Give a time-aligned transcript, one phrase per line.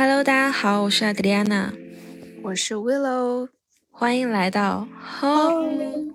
[0.00, 1.72] Hello，大家好，我是阿德丽安娜，
[2.44, 3.48] 我是 Willow，
[3.90, 4.86] 欢迎来到
[5.20, 6.14] Home。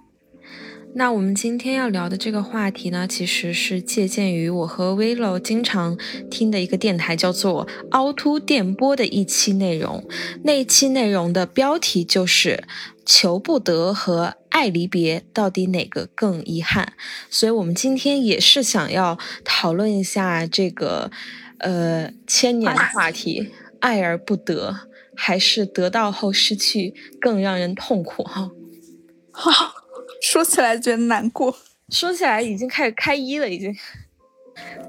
[0.96, 5.98] 那我们今天要聊的这个话题呢，其实是借鉴于我和 Willow 经常
[6.32, 10.08] 听的一个电台，叫做凹凸电波的一期内容。
[10.46, 12.64] 那一期内容的标题就是
[13.06, 16.94] “求不得”和“爱离别”到底哪个更遗憾？
[17.30, 21.12] 所以我们今天也是想要讨论一下这个
[21.58, 23.52] 呃千年的话题：
[23.84, 24.74] 爱而不得，
[25.14, 28.24] 还是得到后失去更让人痛苦？
[28.24, 28.50] 哈，
[29.32, 29.74] 哈。
[30.22, 31.54] 说起来觉得难过，
[31.90, 33.76] 说起来已经开始开一了，已经。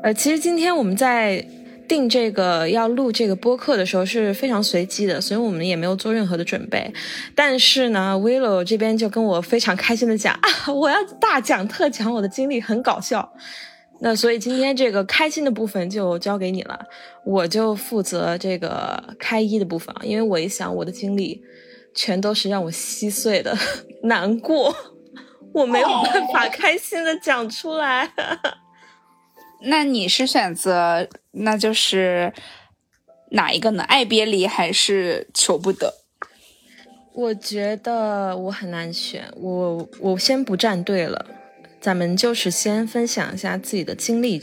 [0.00, 1.44] 呃，其实今天我们在
[1.88, 6.92] 定这个要录这个播客的时候是非常随机的，所以我们也没有做任何的准备。
[7.34, 13.32] 但是呢，Willow 这边就跟我非常开心的讲啊，我要大讲特讲我的经历，很搞笑。
[14.04, 16.78] 那所以今天这个开心的部分就交给你了，
[17.24, 21.42] 我就负责这个开一的部分，因为我一想我的经历
[21.94, 23.56] 全都是让我稀碎的
[24.02, 24.76] 难过。
[25.54, 28.10] 我没有办法开心的讲出来。
[29.64, 32.30] 那你是选择，那就是
[33.30, 33.82] 哪一个呢？
[33.84, 35.94] 爱别离还是求不得？
[37.14, 39.32] 我觉得我很难选。
[39.36, 41.24] 我我先不站队了，
[41.84, 44.42] 咱们就是先分享一下自己的经历。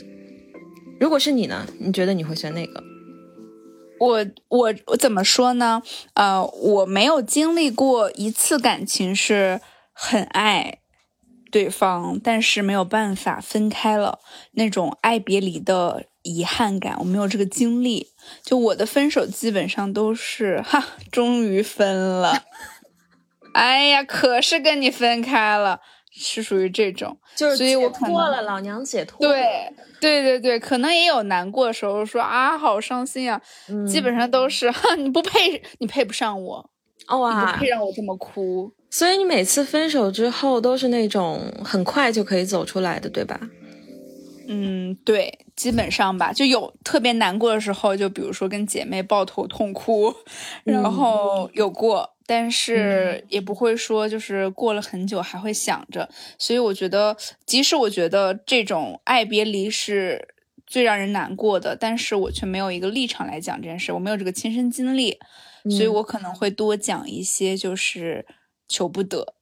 [1.00, 1.66] 如果是你呢？
[1.80, 2.84] 你觉得你会选哪个？
[3.98, 5.82] 我我我怎么说呢？
[6.14, 9.60] 呃，我没有经历过一次感情是
[9.92, 10.78] 很爱。
[11.50, 14.20] 对方，但是没有办法分开了，
[14.52, 18.06] 那种爱别离的遗憾感，我没有这个经历。
[18.44, 22.44] 就我的分手基本上都是哈，终于分了，
[23.52, 25.80] 哎呀，可是跟你分开了，
[26.14, 29.18] 是属于这种，就是所以我脱了，老娘解脱。
[29.26, 33.40] 对对对对，可能也有难过的时候，说啊，好伤心啊，
[33.88, 36.70] 基本上都是哈，你不配，你配不上我，
[37.18, 38.72] 哇，你不配让我这么哭。
[38.90, 43.40] 所以你每次分手之后都是那种很快就可以走出来的，对吧？
[44.48, 46.30] 嗯，对，基本上吧。
[46.32, 50.12] 就有特别难过的时候，就比如说跟姐妹抱头痛哭，
[50.64, 56.08] 然后有过，但是也不会说就是过了很久还会想着。
[56.38, 57.16] 所以我觉得，
[57.46, 60.34] 即使我觉得这种爱别离是
[60.66, 65.18] 最让人难过的，但是我却没有一个立场来讲这件事，我没有这个亲身经历，
[65.70, 68.26] 所以我可能会多讲一些，就是。
[68.68, 69.34] 求不得，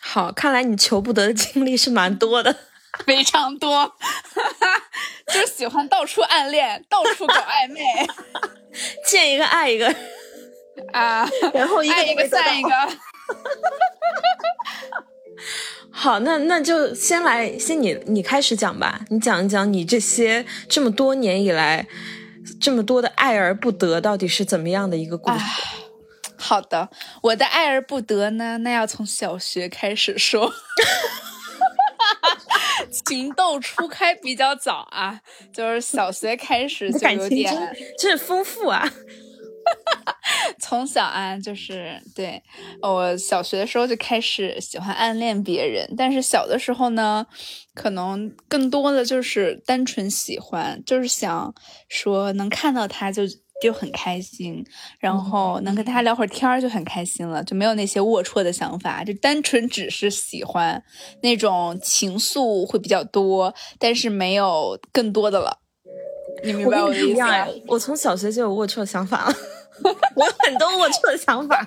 [0.00, 2.56] 好，看来你求不得的经历是蛮多的，
[3.06, 3.94] 非常多，
[5.32, 7.80] 就喜欢到处暗恋，到处搞暧昧，
[9.08, 9.94] 见一个爱一个
[10.92, 12.70] 啊， 然后一个一个算一个，
[15.90, 21.86] 好，那那就先来，先你你开始讲吧，你讲一讲你这些这么多年以来
[22.60, 25.38] 这么多的爱而不得到底是怎么样的一个故事。
[26.36, 26.90] 好的，
[27.22, 30.52] 我的爱而不得呢，那要从小学开始说，
[33.06, 35.20] 情窦初开比较早啊，
[35.52, 37.54] 就是小学开始就有点，
[37.96, 38.92] 真是丰富啊。
[40.60, 42.42] 从小啊，就是对
[42.80, 47.26] 我小学的时候就开始喜欢暗恋别人，但是小的时候呢，
[47.74, 51.54] 可能更多的就是单纯喜欢，就是想
[51.88, 53.22] 说能看到他就。
[53.62, 54.64] 就很开心，
[54.98, 60.82] 然后能跟他聊会儿天儿就很开心了，就没有那些龌龊的想法，就单纯只是喜欢，
[61.22, 65.60] 那种情愫会比较多，但是没有更多的了。
[66.42, 67.46] 你明白我的意思吗？
[67.68, 69.34] 我从小学就有龌龊的想法了，
[70.16, 71.66] 我有很多龌龊的想法。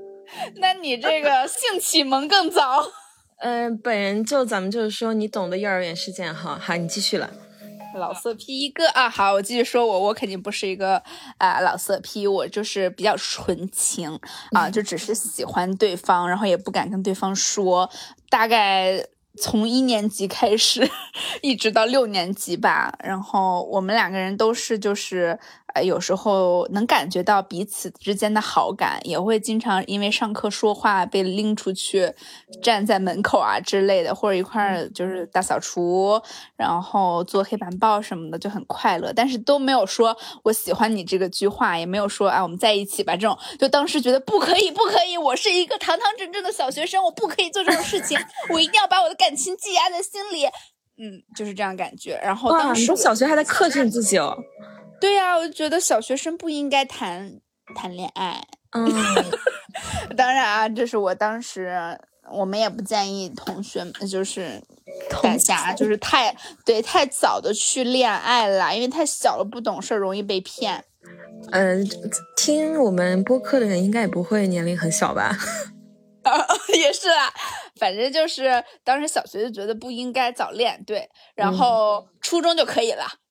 [0.56, 2.84] 那你这个性启蒙更早？
[3.40, 6.58] 嗯，本人就咱们就是说，你懂的幼儿园事件哈。
[6.60, 7.30] 好，你继续了。
[7.94, 11.02] 老色批一个啊，好，我继续说，我我肯定不是一个
[11.38, 14.18] 啊老色批，我就是比较纯情
[14.52, 17.90] 啊，就只是喜欢对方，然后也不敢跟对方说，
[18.28, 19.06] 大概。
[19.40, 20.90] 从一年级开始，
[21.42, 22.92] 一直到六年级吧。
[22.98, 32.12] 然后我们两个人都是，就是呃，有时候能感觉到彼此之间的好感，也会经常因为上课说话被拎出去，
[32.62, 36.20] 站在门口啊之类的，或者一块儿就是大扫除，
[36.56, 39.12] 然后做黑板报什么的，就很快乐。
[39.14, 43.38] 但是都没有说我喜欢你这个句话，也没有说啊我们在一起吧这种。
[43.58, 48.18] 就当时觉得不可以，不可以，我是一个堂堂正正的小学生，我不可以做这种事情，
[48.52, 49.34] 我一定要把我的感。
[49.38, 50.46] 情积压在心里，
[50.96, 52.18] 嗯，就是这样感觉。
[52.24, 54.36] 然后当时小学还在克制你自己哦。
[55.00, 57.40] 对呀，我就觉得小学生不应该谈
[57.74, 58.42] 谈恋爱。
[58.72, 58.86] 嗯，
[60.16, 61.98] 当然啊，这是我当时，
[62.30, 64.62] 我们也不建议同学们，就是
[65.22, 70.84] 大家就是太对太早的去恋爱了，因为太小了不懂事，容易被骗。
[71.52, 71.76] 呃，
[72.36, 75.36] 听我们播客的人应该也不会年龄很小吧？
[76.24, 76.46] 啊，
[76.76, 77.32] 也是啦，
[77.76, 83.04] 反正就是当时小学就觉得不应该早恋，对，然后初中就可以了。
[83.06, 83.27] 嗯，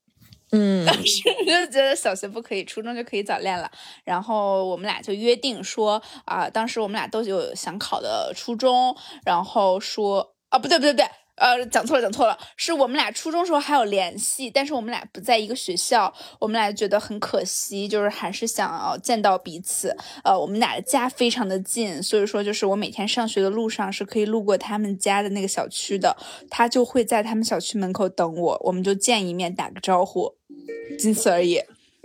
[0.51, 3.69] 嗯当时就觉得小学不可以，初中就可以早恋了。
[4.03, 8.95] 然后我们俩就约定说啊，当时我们俩都有想考的初中，
[9.25, 11.05] 然后说啊，不对不对不对。
[11.38, 19.95] 呃，讲错了，讲错了，是我们俩初中时候还有联系，但是我们俩不在一个学校，我们俩觉得很可惜，就是还是想要见到彼此。
[20.24, 26.18] 呃，我们俩的家非常的近，所以说就是我每天上学的路上是可以路过他们家的那个小区的，
[26.50, 30.34] 他就会在他们小区门口等我，我们就见一面打个招呼，
[30.98, 31.62] 仅此而已，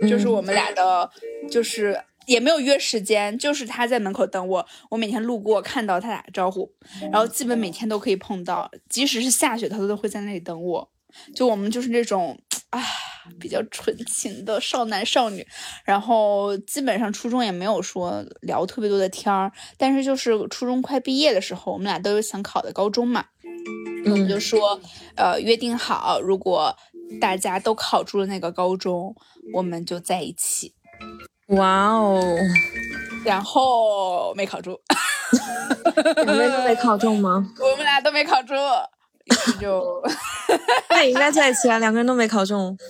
[0.07, 1.09] 就是我们俩的，
[1.49, 1.99] 就是。
[2.25, 6.71] 也没有约时间，就是他在门口等我，我每天路过看到他打招呼，
[7.11, 10.89] 然后基本每天都可以碰到，即使是下雪，他都会在那里等我。
[11.35, 12.35] 就我们就是那种
[12.71, 12.81] 啊，
[13.39, 15.45] 比较纯情的少男少女，
[15.85, 23.25] 然后基本上初中也没有说聊特别多的天儿，但是就是初中快毕业的时候，我们俩都有想考的高中嘛，
[24.05, 24.81] 我们就说
[25.15, 26.75] 呃约定好，如果
[27.21, 29.15] 大家都考住了那个高中，
[29.53, 30.73] 我们就在一起。
[31.47, 32.21] 哇哦，
[33.25, 34.79] 然后没考住，
[36.15, 37.45] 两个人都没考中吗？
[37.59, 38.41] 我们俩都没考
[39.29, 40.03] 住，就
[40.89, 42.77] 那应该在一起啊，两个人都没考中。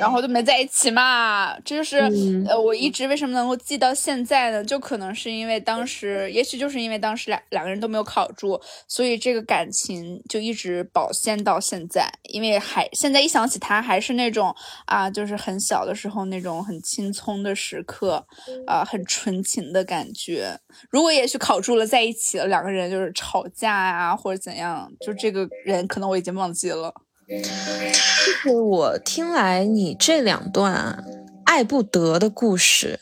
[0.00, 1.98] 然后就没在一起嘛，这就是
[2.46, 4.62] 呃，我一直为什么能够记到现在呢？
[4.62, 12.12] 就可能是因为当时，也许就是因为当时两两个人都没有考住，所以这个感情就一直保鲜到现在。
[12.24, 14.54] 因为还现在一想起他，还是那种
[14.86, 18.26] 啊，就是很小的时候那种很青葱的时刻，
[18.66, 20.58] 啊，很纯情的感觉。
[20.90, 26.92] 如果也许考住了，在一起了，两个人就是吵架啊，或者怎样，就这个人可能我已经忘记了。
[27.26, 31.02] 就是我听来，你这两段
[31.46, 33.00] 爱不得的故事，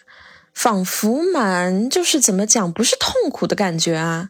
[0.54, 4.28] 仿佛蛮就是怎么讲，不是痛苦的感觉啊，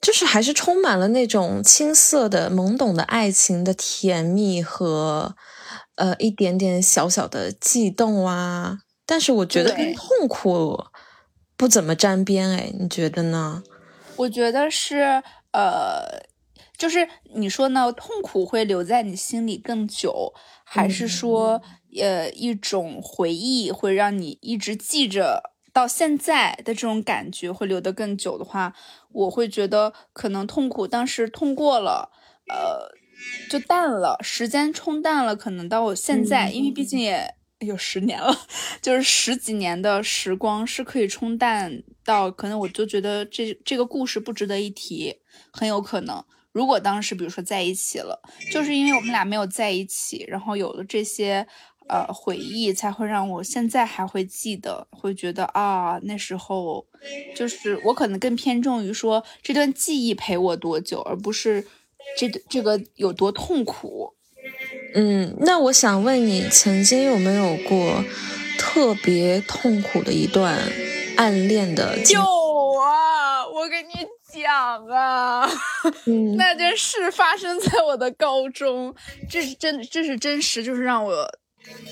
[0.00, 5.36] 就是还是充满了那种青涩的、懵懂的爱情的甜蜜和
[5.94, 8.80] 呃一点点小小的悸动啊。
[9.06, 10.86] 但是我觉得跟痛苦
[11.56, 13.62] 不怎么沾边，哎，你觉得呢？
[14.16, 15.22] 我觉得是
[15.52, 16.26] 呃。
[16.78, 17.92] 就是你说呢？
[17.92, 20.32] 痛苦会留在你心里更久，
[20.64, 21.60] 还是说，
[22.00, 25.42] 呃，一种回忆会让你一直记着
[25.72, 28.72] 到现在的这种感觉会留得更久的话，
[29.10, 32.12] 我会觉得可能痛苦当时痛过了，
[32.48, 32.88] 呃，
[33.50, 38.32] 就淡了，时间冲淡了，可能到我现在，因为毕竟也有十年了，
[38.80, 45.16] 就是十几年的时光是可以冲淡到，可能我就觉得这这个故事不值得一提，
[45.52, 46.24] 很有可能。
[46.52, 51.46] 如果当时比如说在一起了，就是因为我们俩没有在一起，然后有了这些
[51.88, 56.86] 呃回忆，才会让我现在还会记得，会觉得啊那时候
[57.36, 61.66] 就是我可能更偏重于说这段记忆陪我多久，而不是
[62.16, 64.14] 这这个有多痛苦。
[64.94, 68.02] 嗯，那我想问你，曾经有没有过
[68.58, 70.58] 特别痛苦的一段
[71.16, 71.98] 暗恋的？
[72.10, 72.20] 有
[72.80, 74.17] 啊，我给你。
[74.32, 75.48] 讲啊，
[76.36, 78.94] 那件事发生在我的高中，
[79.28, 81.26] 这是真，这是真实，就是让我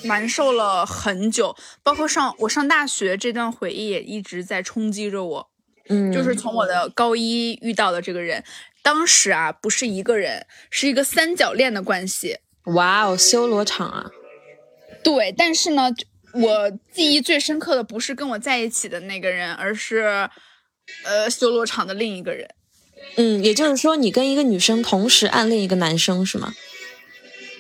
[0.05, 1.57] 难受了很久。
[1.83, 5.51] 包括上我上大学这段回忆也一直在冲击着我。
[5.89, 8.45] 嗯，就是从我的高一遇到的这个人，
[8.83, 12.39] 当时啊不是一个人，是一个三角恋的关系。
[12.65, 14.11] 哇哦，修罗场啊！
[15.03, 15.89] 对，但是呢，
[16.33, 20.29] 我记忆最深刻的不是跟我在一起的那个人，而是。
[21.05, 22.49] 呃，修罗场的另一个人，
[23.17, 26.55] 嗯，也就是说，你跟一个女生同时暗恋一个男生是吗？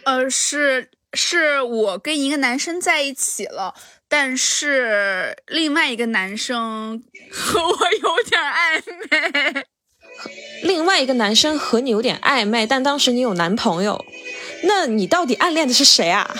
[0.04, 3.74] 呃，是，是我跟一个男生在一起了，
[4.08, 9.66] 但是另外一个男生和我有点暧昧。
[10.62, 14.04] 另外一个男生和你有点暧昧，但当时你有男朋友，
[14.62, 16.36] 那你到底暗恋的是谁啊？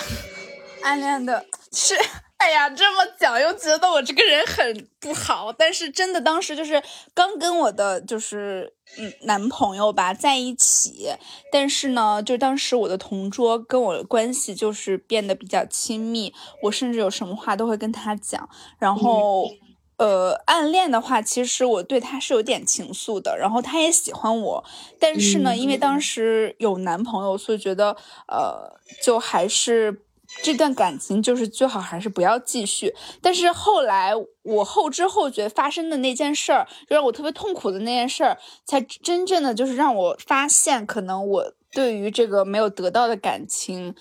[0.81, 1.95] 暗恋的是。
[2.39, 6.81] 哎呀，这么讲又觉得我这个人很不好，但是真的当时就是
[7.13, 11.09] 刚跟我的就是嗯男朋友吧在一起，
[11.51, 18.47] 但是呢，就当时我的同桌跟我的关系就是变得比较亲密，我甚至有什么话都会跟他讲。
[18.77, 19.49] 然后，
[19.97, 24.63] 呃，暗恋的话，其实我对他是有点情愫的，然后他也喜欢我，
[24.99, 30.03] 但是呢，因为当时有男朋友，所以觉得呃，就还是。
[30.43, 32.93] 这段感情就是最好还是不要继续。
[33.21, 34.13] 但是后来
[34.43, 43.95] 我后知后觉发生的那件事儿，就让我特别痛苦的那件事儿，才真正的就是让我发现，可能我对于这个没有得到的感情，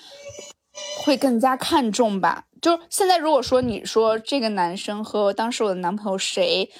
[1.04, 2.44] 会更加看重吧。
[2.62, 6.70] 就现在，如果说你说这个男生和当时我的男朋友谁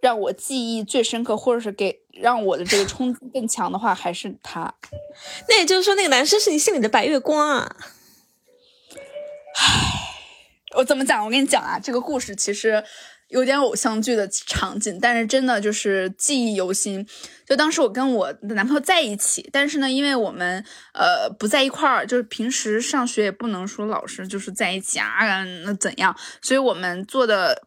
[0.00, 4.74] 让我记忆最深刻，或者是给让我的这个冲击更强的话，还是他。
[5.48, 7.76] 那也就是说，那个男生是你心里的白月光啊。
[9.56, 11.24] 唉， 我怎么讲？
[11.24, 12.84] 我跟你讲啊，这个故事其实。
[13.28, 17.04] 有点偶像剧的场景，但是真的就是记忆犹新。
[17.44, 25.08] 就当时我跟我的男朋友在一起，但是呢，因为我们呃不在一块儿，就是平时上学也不能说老是就是在一起啊，
[25.64, 26.16] 那怎样？
[26.40, 27.66] 所以我们做的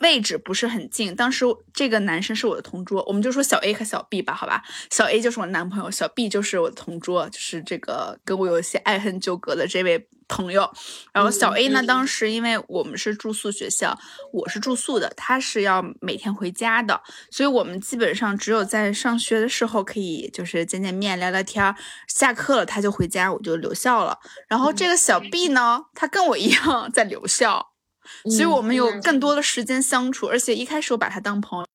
[0.00, 1.14] 位置不是很近。
[1.14, 4.62] 当时这个男生是我的同桌，我们就说小 A 和小 B 吧，好吧？
[4.90, 10.08] 小 A 就是我男朋友，小 B 就是我的同桌，就是这个跟我有一些爱恨纠葛的这位。
[10.30, 10.70] 朋友，
[11.10, 11.82] 然后小 A 呢？
[11.82, 13.98] 当时因为我们是住宿学校，
[14.30, 17.00] 我是住宿的，他是要每天回家的，
[17.30, 21.74] 所以我们基本上只有在上学的时候可以就是见见面、聊聊天。
[22.06, 24.18] 下课了他就回家，我就留校了。
[24.48, 27.70] 然后这个小 B 呢，他跟我一样在留校，
[28.30, 30.26] 所以我们有更多的时间相处。
[30.26, 31.66] 而且一开始我把他当朋友，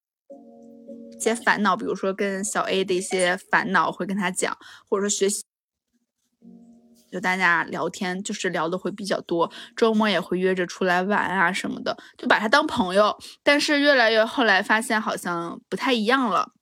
[1.17, 4.57] 一些烦恼，比如说跟小 A 的一些烦恼会跟他讲，
[4.89, 5.43] 或者说学习。
[7.11, 13.15] 就大家聊天，就是聊的会比较多，周末也会约着出来玩啊什么的，就把他当朋友。
[13.43, 16.53] 但是越来越后来发现好像不太一样了，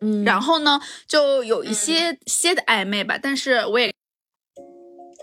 [0.00, 0.78] 嗯，然后呢，
[1.08, 3.18] 就有一些些的暧昧吧。
[3.20, 3.94] 但是我也。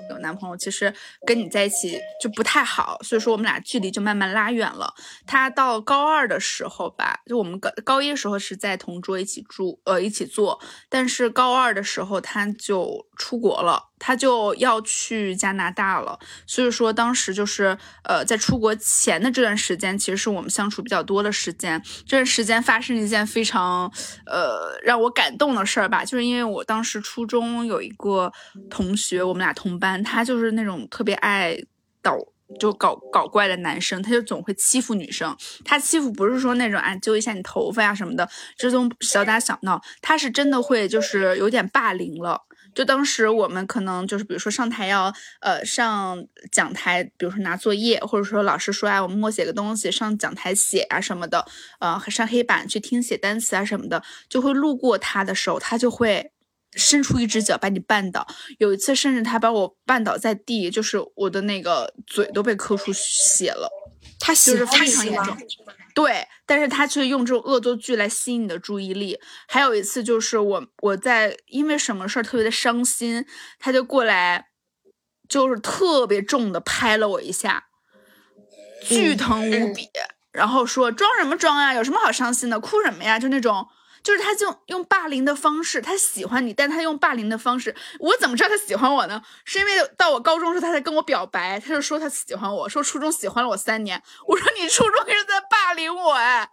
[0.10, 0.94] 有男朋友，其实
[1.26, 4.94] 跟你在一起就不太好，所以说我们俩距离就慢慢拉远了。
[5.26, 16.18] 他到高二的时候吧，就我们高高一的时候是在同桌一起住，呃，一起做，但是高二的时候他就出国了，他就要去加拿大了。
[16.48, 21.80] 所以说当时就是呃，在出国前的这段时间，其实是我们相处比较多的时间。
[22.08, 23.92] 这段时间发生了一件非常
[24.26, 28.34] 呃让我感动的事儿吧，就是因为我当时初中有一个
[28.68, 30.02] 同学，我们俩同班。
[30.04, 31.56] 他就是那种特别爱
[32.02, 32.18] 捣
[32.60, 35.38] 就搞搞怪的男生，他就总会欺负女生。
[35.64, 38.28] 他欺负不是说那种啊揪一下你头发呀什么的，
[38.58, 42.42] 这种小打小闹，他是真的会就是有点霸凌了。
[42.74, 51.46] 就当时我们可能就是比如说上台要呃上讲台，比如说拿作业，或者说老师说哎我们默写个东西上讲台写啊什么的，
[51.80, 56.32] 呃上黑板去听写单词啊什么的，就会路过他的时候，他就会。
[56.74, 58.26] 伸出一只脚把你绊倒，
[58.58, 63.70] 有一次甚至他把我绊倒在地，就是我的那个嘴都被磕出血了。
[64.22, 65.38] 他喜欢非常严重，
[65.94, 69.20] 对，但是他却用这种恶作剧来吸引你的注意力。
[69.48, 73.26] 还有一次就是我我在因为什么事儿特别的伤心，
[73.60, 74.46] 他就过来，
[75.28, 77.66] 就是特别重的拍了我一下，
[78.88, 79.90] 巨疼无比，
[80.32, 83.68] 然后说装什么装啊，有什么好伤心的，哭什么呀，就那种。
[84.04, 89.22] 就是他就用霸凌的方式，他喜欢你，但他用霸凌的方式，我怎么知道他喜欢我呢？
[89.46, 96.50] 是因为到我高中时候他才跟我表白，他就说他喜欢我，说初中喜欢了我三年，我说你初中是在霸凌我哎，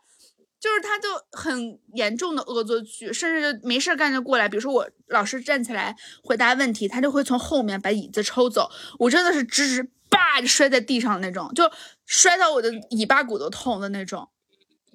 [0.60, 11.70] 就是他就很严重的恶作剧，甚至就没事干就过来，比如说我老师站起来回答问题，他就会从后面把椅子抽走，我真的是直直叭就摔在地上那种，就
[12.04, 14.28] 摔到我的尾巴骨都痛的那种。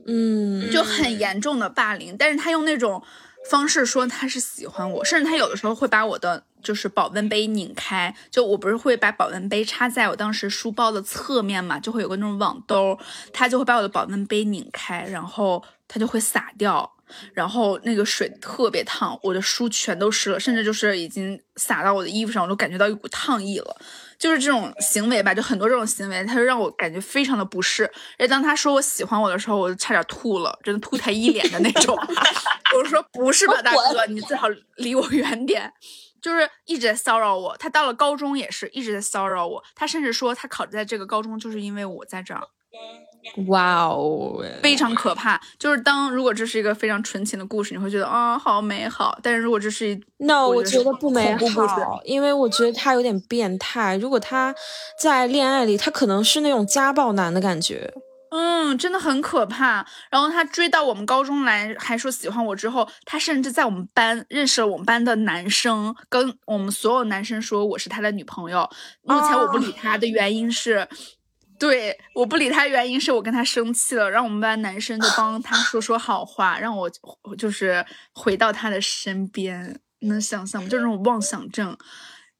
[0.06, 3.02] 嗯，就很严重的霸凌，但是他用那种
[3.50, 12.98] 方式说他是喜欢我，甚至他有的时候会把我的就是保温杯拧开，就我不是会把保温杯插在我当时书包的侧面嘛，就会有个那种网兜，
[13.32, 16.90] 他就会把我的保温杯拧开，然后他就会洒掉，
[17.34, 23.76] 然后那个水特别烫，我的书全都湿了，甚至就是已经洒到我的衣服上，我都感觉到一股烫意了。
[24.18, 27.90] 就是这种行为吧，就很多这种行为，他就让我感觉非常的不适。
[28.18, 31.96] 而当他说我喜欢我的时候，我就差点吐了，真的吐他一脸的那种。
[32.76, 35.72] 我说不是吧，大哥，你最好离我远点。
[36.22, 39.62] 就是一直在骚扰我，他到了高中也是一直在骚扰我。
[39.76, 42.48] 他甚至说他考在这个高中就是因为我在这儿。
[43.48, 45.40] 哇哦，非常可怕！
[45.58, 49.18] 就是当如果这是一个非常纯情的故事，你会觉得啊，好美好。
[49.22, 53.96] 但是如果这是，no，我觉得不美好，因为我觉得他有点变态。
[53.98, 54.54] 如果他
[55.02, 57.94] 在恋爱里，他可能是那种家暴男的感觉。
[58.36, 59.86] 嗯，真的很可怕。
[60.10, 62.56] 然后他追到我们高中来，还说喜欢我。
[62.56, 68.70] 之后他甚至在我们班认识了我们班的男生，跟我们所有男生说我是他的女朋友。
[69.04, 70.88] 目前我不理他的原因是。
[71.64, 76.90] 对，我不理他，原因是我跟他生气了，让我们班男生就帮他说说好话，让我
[77.38, 79.80] 就是回到他的身边。
[80.02, 80.68] 能想象吗？
[80.68, 81.78] 就这种妄想症，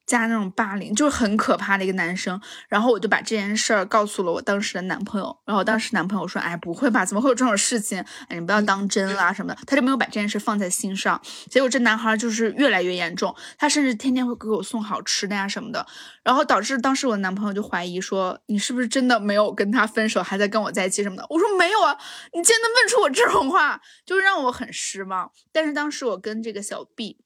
[0.06, 2.40] 加那种霸凌，就是很可怕的一个男生。
[2.68, 7.04] 然后我就把这件事儿告诉了我当时的男朋友，然后当时男朋友说：“哎，不会吧？
[7.04, 7.98] 怎么会有这种事情？
[8.28, 11.20] 哎，你不要当真啦什么的。”他就没有把这件事放在心上。
[11.50, 15.86] 结果这男孩就是越来越严重，他甚至天天会给我送好吃的呀什么的，
[16.22, 21.96] 然后导致当时我男朋友就怀疑说：“你是不是真的没有跟他分手，还在跟我在一起什么的？”我说：“没有啊，
[22.32, 27.18] 你竟然能问出我这种话，就让我很失望。”但是当时我跟这个小 B。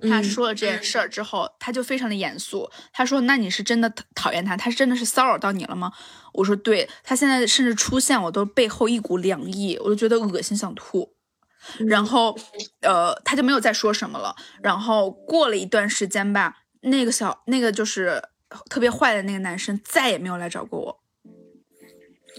[0.00, 2.70] 他说了这件事儿之后，他就非常的严肃。
[2.92, 4.56] 他说：“那你是真的讨厌他？
[4.56, 5.92] 他是真的是骚扰到你了吗？”
[6.34, 11.14] 我说：“对。”他现在甚至出现，我都背后一股凉意，我就觉得恶心想吐。
[11.86, 12.36] 然后，
[12.80, 14.34] 呃，他就没有再说什么了。
[14.62, 18.22] 然后过了一段时间吧，那个小那个就是
[18.68, 21.00] 特别坏的那个男生再也没有来找过我。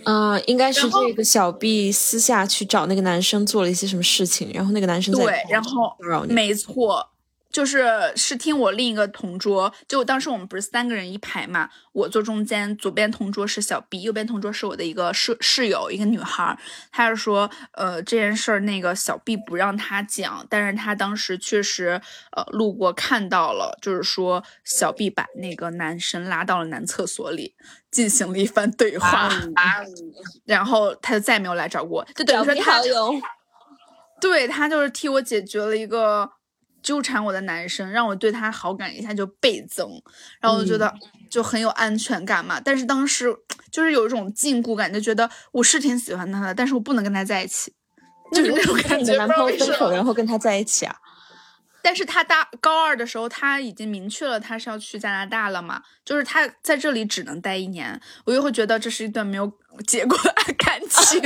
[0.03, 5.97] 啊，应该是这个小 B 私下去找那个男生做了一些什么事情，然后那个男生对，然后
[6.29, 7.09] 没错。
[7.55, 16.59] 就是是听我另一个同桌，就当时我们不是三个人一排嘛，我坐中间，左边同桌是小 B，右边同桌是我的一个室室友，一个女孩。
[16.91, 22.01] 她是说，呃，这件事儿那个小 B 不让她讲，但是她当时确实，
[22.35, 27.55] 呃，路过看到了，就是说小 B 把那个男生拉到了男厕所里，
[27.89, 29.29] 进行了一番对话，
[30.43, 32.81] 然后他就再没有来找过，就等于说他，
[34.19, 36.29] 对他就是替我解决了一个。
[36.85, 39.89] 纠缠我的男生，让我对他好感一下就倍增，
[40.39, 40.93] 然后我就觉得
[41.31, 42.61] 就很有安全感嘛。
[42.63, 43.35] 但是当时
[43.71, 47.73] 就是有一种禁锢感，就觉得我是挺喜欢他的，但是我不能跟他在一起，
[48.31, 49.17] 就是那种感觉。
[49.17, 50.95] 男朋友分手然后跟他在一起啊？
[51.81, 59.51] 但是他大高二的时候他已经明确了他是要去加拿大了嘛，就是他在这里只能待一年，我又会觉得这是一段没有
[59.87, 61.19] 结果的 感情。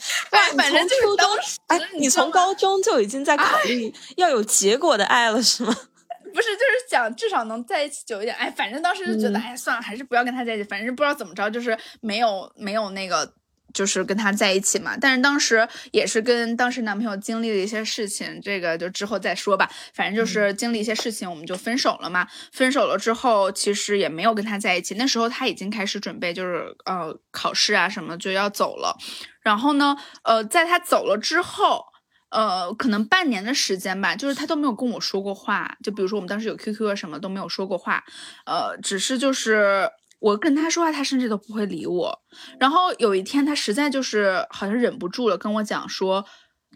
[0.30, 5.74] 哎，反正就是当时，哎，你从高中就已经在考虑要有结果的爱了，是吗？
[6.34, 8.36] 不是，就是想至少能在一起久一点。
[8.36, 10.64] 哎，反正当时就觉得，哎，算了，还是不要跟他在一起。
[10.64, 13.32] 反正不知道怎么着，就是没有没有那个。
[13.74, 19.70] 就是跟他在一起嘛，但是当时也是跟当时男朋友经历了一些事情，这个就之后再说吧。
[19.92, 22.26] 反正就是经历一些事情，我们就分手了嘛。
[22.52, 24.94] 分手了之后，其实也没有跟他在一起。
[24.94, 28.96] 那时候他已经开始准备，就是呃考试啊什么就要走了。
[29.42, 31.84] 然后呢，呃，在他走了之后，
[32.30, 35.76] 呃，可能半年的时间吧，就是他都没有跟我说过话。
[35.84, 38.02] 就比如说我们当时有 QQ 啊什么都没有说过话，
[38.46, 39.90] 呃，只是就是。
[40.20, 42.22] 我跟他说话，他甚至都不会理我。
[42.58, 46.24] 然后有一天，他实在就是好像忍不住了，跟我讲说：“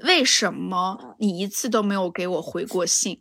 [0.05, 3.21] 为什么你一次都没有给我回过信？”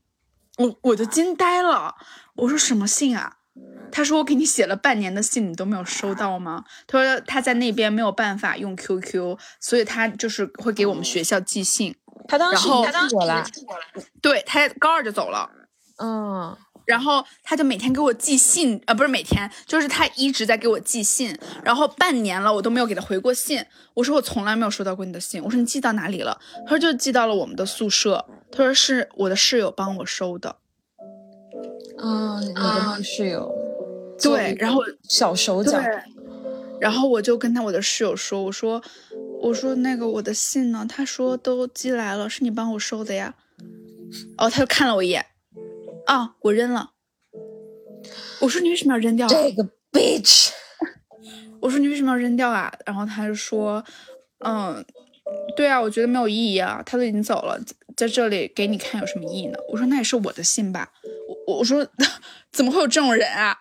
[0.57, 1.95] 我我就惊呆了。
[2.35, 3.37] 我说：“什么信啊？”
[3.91, 11.95] 他说：“我给你写了半年的信，你都没有收到吗？”他说：“他在那边没有办法用 QQ，所以他就是会给我们学校寄信。”
[12.27, 13.15] 他当时他当时
[14.21, 15.49] 对他高二就走了。
[15.97, 16.55] 嗯。
[16.91, 21.33] 然后他就每天给我寄信，呃，不是每天，就是他一直在给我寄信。
[21.63, 23.63] 然后半年了，我都没有给他回过信。
[23.93, 25.41] 我说我从来没有收到过你的信。
[25.41, 26.37] 我说你寄到哪里了？
[26.65, 28.25] 他说就寄到了我们的宿舍。
[28.51, 30.57] 他说是我的室友帮我收的。
[31.97, 33.49] 啊，你的室友。
[34.21, 35.79] 对，然后小手脚。
[36.81, 38.83] 然后我就跟他我的室友说，我说
[39.41, 40.85] 我说那个我的信呢？
[40.89, 43.33] 他说都寄来了，是你帮我收的呀。
[44.37, 45.25] 哦，他就看了我一眼。
[46.11, 46.35] 啊！
[46.41, 46.91] 我扔了。
[48.41, 49.25] 我说你为什么要扔掉？
[49.29, 50.49] 这个 bitch。
[51.61, 52.73] 我说你为什么要扔掉啊？
[52.85, 53.81] 然后他就说，
[54.39, 54.83] 嗯，
[55.55, 56.83] 对啊，我觉得没有意义啊。
[56.85, 57.57] 他都已经走了，
[57.95, 59.57] 在这里给你看有什么意义呢？
[59.69, 60.91] 我说那也是我的信吧。
[61.45, 61.87] 我我说
[62.51, 63.57] 怎么会有这种人啊？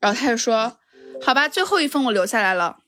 [0.00, 0.76] 然后他就说，
[1.22, 2.78] 好吧，最后一封我留下来了，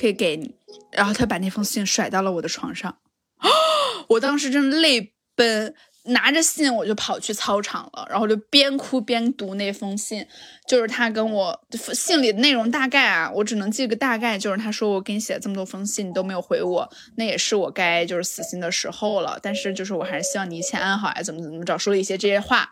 [0.00, 0.54] 可以给你。
[0.90, 2.96] 然后他把那封信甩到了我的床上。
[4.08, 5.74] 我当时真的泪奔。
[6.06, 10.26] 拿着信我就跑去操场了，然后就边哭边读那封信，
[10.68, 11.58] 就是他跟我
[11.94, 22.68] 信里的内容大概啊，我只能记个大概，就是他说我给你写了这么多封信，你都没有回我，那也是我该就是死心的时候了，但是就是我还是希望你一切安好，怎么怎么着，说了一些这些话，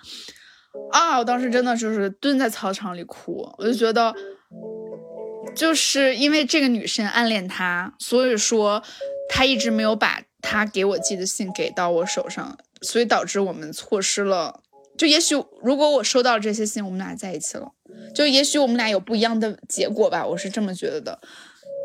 [0.91, 4.15] 啊，我当时真的就是蹲在操场里哭，我就觉得，
[5.57, 8.83] 就是因为这个女生暗恋他，所以说
[9.31, 12.59] 他一直没有把他给我寄的信给到我手上。
[12.83, 14.61] 所以导致我们错失了，
[14.99, 17.73] 就也许如果我收到这些信，我们俩在一起了，
[18.15, 21.19] 就也许我们俩有不一样的结果吧，我是这么觉得的。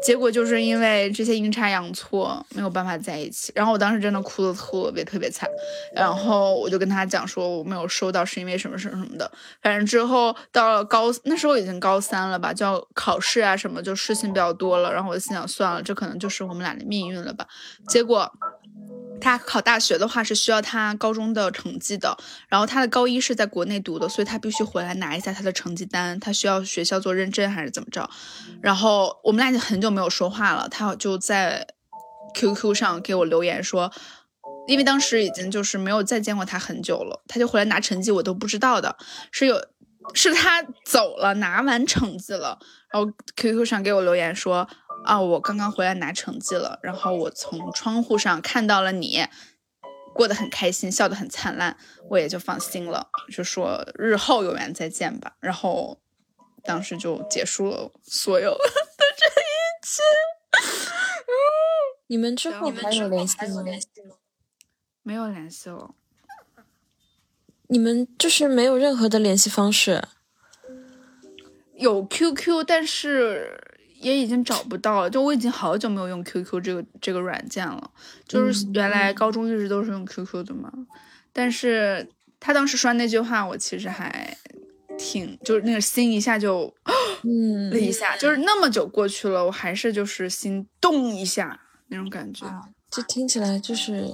[0.03, 3.51] 结果就是因为这些阴差阳错，没有办法在一起。
[3.55, 5.49] 然后我当时真的哭的特别特别惨，
[5.91, 9.29] 然后我就跟他讲说我没有收到是因为什么什么什么的。
[9.59, 14.93] 反正之后到了高那时候已经高三了吧，就要考试啊什么，就事情比较多了。
[14.93, 17.47] 然后我就心想算了，这可能就是我们俩的命运了吧。
[17.87, 18.31] 结果。
[19.19, 28.09] 他考大学的话是需要他高中的成绩的，然后他的高一是在国内读的，所以他必须回来拿一下他的成绩单，他需要学校做认证还是怎么着？
[28.61, 31.67] 然后我们俩已经很久没有说话了，他就在
[32.35, 33.91] QQ 上给我留言说，
[34.67, 38.95] 因为当时已经就是没有再见过他很久了，他就回来拿成绩，我都不知道的，
[39.31, 39.61] 是有
[40.13, 42.59] 是他走了拿完成绩了，
[42.91, 44.67] 然后 QQ 上给我留言说。
[45.07, 49.25] 啊，我刚刚回来拿成绩了，然后我从窗户上看到了你，
[50.13, 51.77] 过得很开心，笑得很灿烂，
[52.09, 55.37] 我也就放心了，就说日后有缘再见吧。
[55.39, 56.01] 然后
[56.65, 58.59] 当时就结束了所有 的
[59.15, 60.03] 这一切。
[62.07, 63.63] 你们之后还有联系吗？
[65.03, 65.95] 没有联系了。
[67.69, 70.03] 你们就是没有任何的联系方式？
[71.75, 73.63] 有 QQ，但是。
[74.07, 77.91] 也已经找不到了，就我已经好久没有用 QQ 这个这个软件了，
[78.27, 80.71] 就是原来高中一直都是用 QQ 的嘛。
[81.33, 82.07] 但是
[82.39, 84.35] 他当时说那句话，我其实还
[84.97, 86.73] 挺，就是那个心一下就
[87.23, 92.45] 嗯 了一下，就是那么久过去了，我还是就是心动一下那种感觉。
[92.89, 94.05] 这听起来就是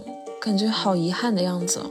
[0.41, 1.81] 感觉好遗憾的样子，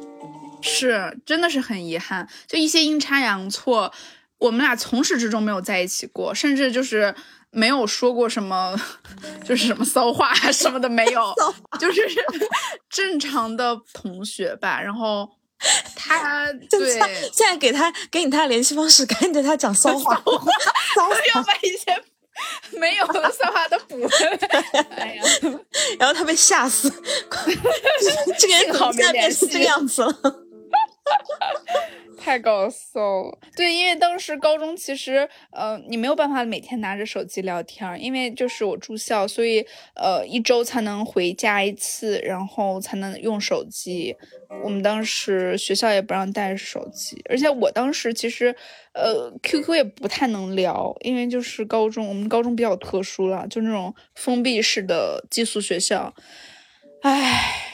[0.61, 3.93] 是真的是很遗憾，就一些阴差阳错，
[4.39, 7.15] 我们俩从始至终没有在一起过，甚至就是。
[7.53, 8.75] 没有说过什么，
[9.45, 11.35] 就是什么骚话 什么的没有，
[11.79, 12.01] 就是
[12.91, 14.81] 正常的同学吧。
[14.81, 15.29] 然后
[15.95, 16.99] 他对。
[17.33, 20.15] 现在给他给你他的联系方式，赶紧给他讲骚话，
[20.95, 21.15] 骚话。
[21.35, 22.03] 要把一些
[22.79, 23.97] 没有的骚话都补。
[24.09, 24.81] 回来。
[24.97, 25.23] 哎呀，
[25.99, 26.91] 然后他被吓死，
[28.39, 30.11] 这个人好现变成这个样子了。
[32.23, 44.15] 太搞笑了，对，因为当时高中其实，呃，你没有办法每天拿着手机聊天，因为就是我住校，所以呃，一周才能回家一次，然后才能用手机。
[44.63, 48.55] 我们当时学校也不让带手机，而且我当时其实，
[48.93, 56.15] 呃，QQ 也不太能聊，因为就是高中，我们高中比较特殊了，就那种封闭式的寄宿学校，
[57.03, 57.72] 唉。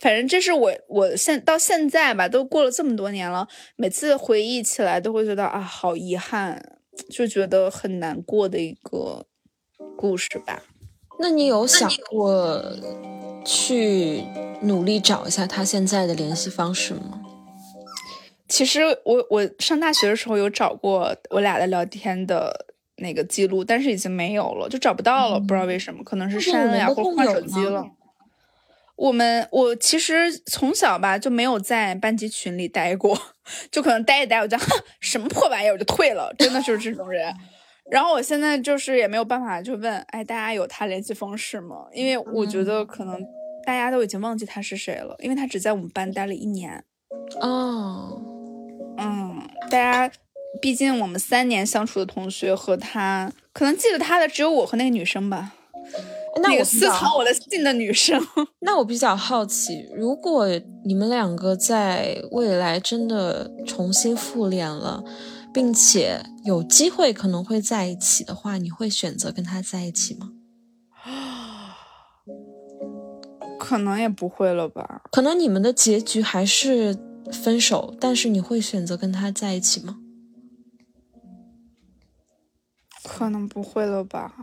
[0.00, 3.46] 反正这是我，我现到现在吧，都过了这么多年了，
[3.76, 6.78] 每次回忆起来都会觉得啊，好遗憾，
[7.10, 9.26] 就觉得很难过的一个
[9.96, 10.62] 故事吧。
[11.18, 12.62] 那你有想过
[13.44, 14.24] 去
[14.62, 17.22] 努力找一下他现在的联系方式吗？
[18.48, 22.66] 其实我我上大学的时候有找过我俩的聊天的
[22.98, 27.84] 那个记录，但是已经没有了，就找不到了，不知道为什么，可能是删了呀，或者换手机了。
[28.96, 33.16] 我们我其实从小吧就没有在班级群里待过，
[33.70, 34.66] 就可能待一待我就哼
[35.00, 37.32] 什么破玩意儿我就退了，真的就是这种人。
[37.90, 41.86] 然后我现在就是也没有办法就问，哎，大家有他联系方式吗？
[41.92, 43.22] 因为我觉得可能
[43.64, 46.82] 大家都已经忘记他是谁了，因为他只在我们班待了一年。
[47.40, 48.20] 哦，
[48.98, 50.10] 嗯，大家
[50.60, 55.52] 毕竟我们三年相处的同学和他，可能记得他的只有我和那个女生吧。
[56.42, 58.22] 那个私藏我的信的女生，
[58.60, 60.46] 那我比较好奇，如果
[60.84, 65.02] 你们两个在未来真的重新复联了，
[65.54, 70.32] 并且有机会可能会在一起的话，你会选择跟他在一起吗？
[73.58, 75.02] 可能也不会了吧。
[75.10, 76.98] 可能你们的结局还是
[77.32, 79.96] 分手，但是你会选择跟他在一起吗？
[83.02, 84.34] 可能不会了吧。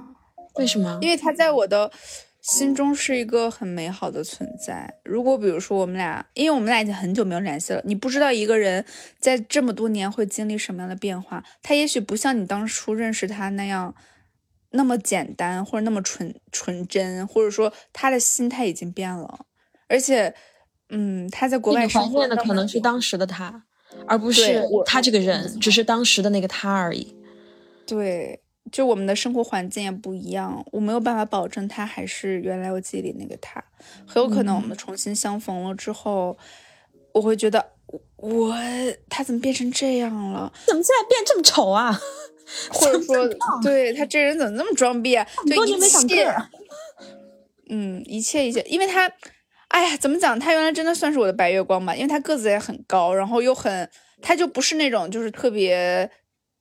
[0.56, 1.00] 为什么？
[1.02, 1.92] 因为他在我的
[2.42, 4.94] 心中是一个很美好的存在。
[5.04, 8.86] 如果比如说我们俩，因为我们俩已经很久没有联系了，你不知道一个人
[9.18, 11.44] 在这么多年会经历什么样的变化。
[11.62, 13.96] 他也许不像你当初认识他那样
[14.72, 19.46] 那么简单，或者那么纯纯真，或者说他的心态已经变了。
[19.88, 20.36] 而且，
[20.90, 23.64] 嗯，他在国外怀念的可能是当时的他，
[24.06, 27.16] 而不是他这个人，只是当时的那个他而已。
[27.88, 28.43] 对。
[28.74, 33.64] 就我们的生活环境也不一样，我没有办法保证他还是原来我记忆里那个他，
[34.08, 36.36] 很有可能我们重新相逢了之后，
[37.14, 37.64] 我会觉得
[38.18, 38.52] 我
[39.08, 40.52] 他怎么变成这样了？
[40.66, 41.94] 怎么现在变这么丑啊？
[42.74, 43.30] 或者说，
[43.62, 45.24] 对他这人怎么那么装逼啊？
[45.46, 46.36] 就一切，
[47.70, 49.08] 嗯，一切一切，因为他，
[49.68, 50.40] 哎呀，怎么讲？
[50.40, 53.88] 他原来真的算是我的白月光吧，因为他个子也很高，然后又很，
[54.20, 56.10] 他就不是那种就是特别。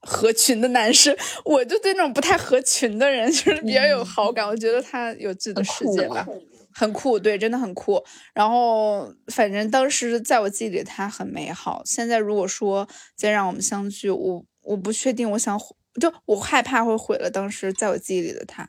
[0.02, 4.46] 合群的男生，我就对那种不太合群的人 就是比较有好感。
[4.46, 6.26] 我觉得他有自己的世界吧，
[6.74, 8.02] 很酷，对，真的很酷。
[8.34, 11.82] 然后反正当时在我记忆里他很美好。
[11.84, 15.58] 现在如果说再让我们相聚，我我不确定，我想
[16.00, 18.68] 就我害怕会毁了当时在我记忆里的他。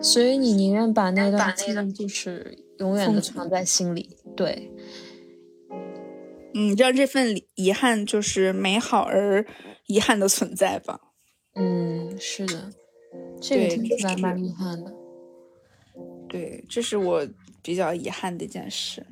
[0.00, 4.16] 所以你宁愿把那段记忆就是永远的藏在心里。
[4.34, 4.70] 对，
[6.54, 9.46] 嗯，让这份遗憾就是美好而
[9.86, 11.00] 遗憾的存在吧。
[11.54, 12.70] 嗯，是的，
[13.40, 14.92] 这个听起来蛮遗憾的。
[16.28, 17.28] 对，这是我
[17.62, 19.06] 比较遗憾的一件事。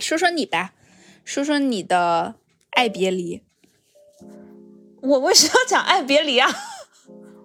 [0.00, 0.74] 说说你吧，
[1.24, 2.36] 说说你的
[2.70, 3.42] 爱别离。
[5.00, 6.50] 我为什么要讲爱别离啊？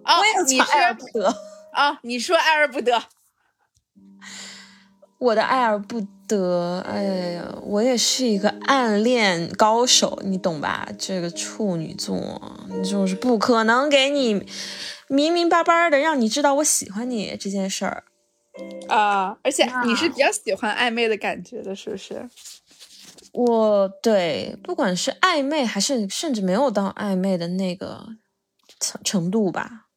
[0.03, 1.35] 哦，你是爱而不得
[1.73, 1.99] 啊？
[2.03, 3.03] 你说爱而不得，
[5.21, 6.79] 我的爱而不得。
[6.79, 7.03] 哎
[7.33, 10.87] 呀，我也是一个暗恋高手，你懂吧？
[10.97, 12.41] 这个处女座
[12.83, 14.43] 就是不可能给你
[15.07, 18.03] 明明白白的让你知道我喜欢你这件事儿
[18.87, 19.37] 啊。
[19.43, 22.27] 而且你是比较喜欢暧昧的感觉的，是不是？
[23.33, 28.07] 我对，不管是暧昧还是甚至没有到暧昧的那个
[28.79, 29.87] 程程度吧，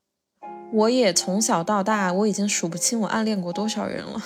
[0.72, 4.22] 我也从小到大我已经数不清我暗恋过多少人了。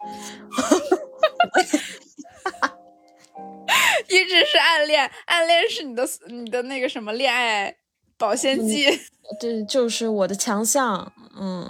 [4.08, 7.76] 一直是暗恋，暗恋是你的你的那个什么恋爱
[8.18, 8.86] 保鲜剂，
[9.38, 11.12] 对，就是我的强项。
[11.38, 11.64] 嗯，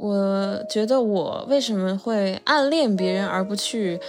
[0.00, 4.00] 我觉得我为什么会暗恋别人而不去。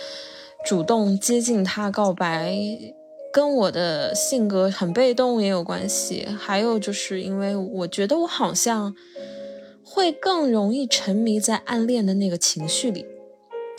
[0.68, 2.58] 主动接近他告白，
[3.32, 6.28] 跟我的性格很被动也有关系。
[6.40, 8.96] 还有就是因为我觉得我好像
[9.84, 13.06] 会更容易沉迷在暗恋的那个情绪里。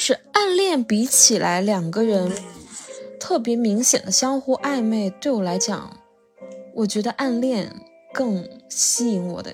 [0.07, 2.31] 是暗恋比起来两个人
[3.19, 5.99] 特别明显的相互暧昧，对我来讲，
[6.77, 7.75] 我觉得暗恋
[8.15, 9.53] 更吸引我的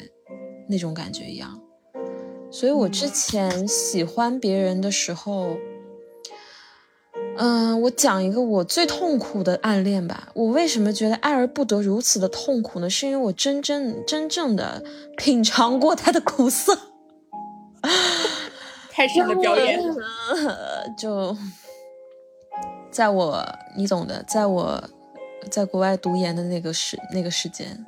[0.69, 1.59] 那种感觉一样。
[2.51, 5.57] 所以我之前喜欢别人的时候。
[7.39, 10.29] 嗯，我讲一个我最痛苦的暗恋吧。
[10.35, 12.91] 我为什么觉得爱而不得如此的痛苦呢？
[12.91, 14.85] 是因为我真正真正的
[15.17, 16.79] 品尝过它的苦涩。
[18.93, 19.83] 开始了表演，
[20.97, 21.35] 就
[22.91, 23.43] 在我
[23.77, 24.85] 你懂的，在我
[25.51, 27.85] 在国外读研的那个时那个时间，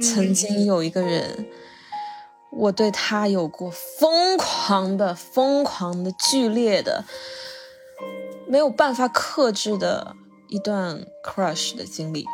[0.00, 1.48] 曾经有一个人，
[2.52, 7.04] 我对他有过疯狂的、疯狂的、剧烈的。
[8.48, 10.14] 没有办法克制的
[10.46, 12.24] 一段 crush 的经历。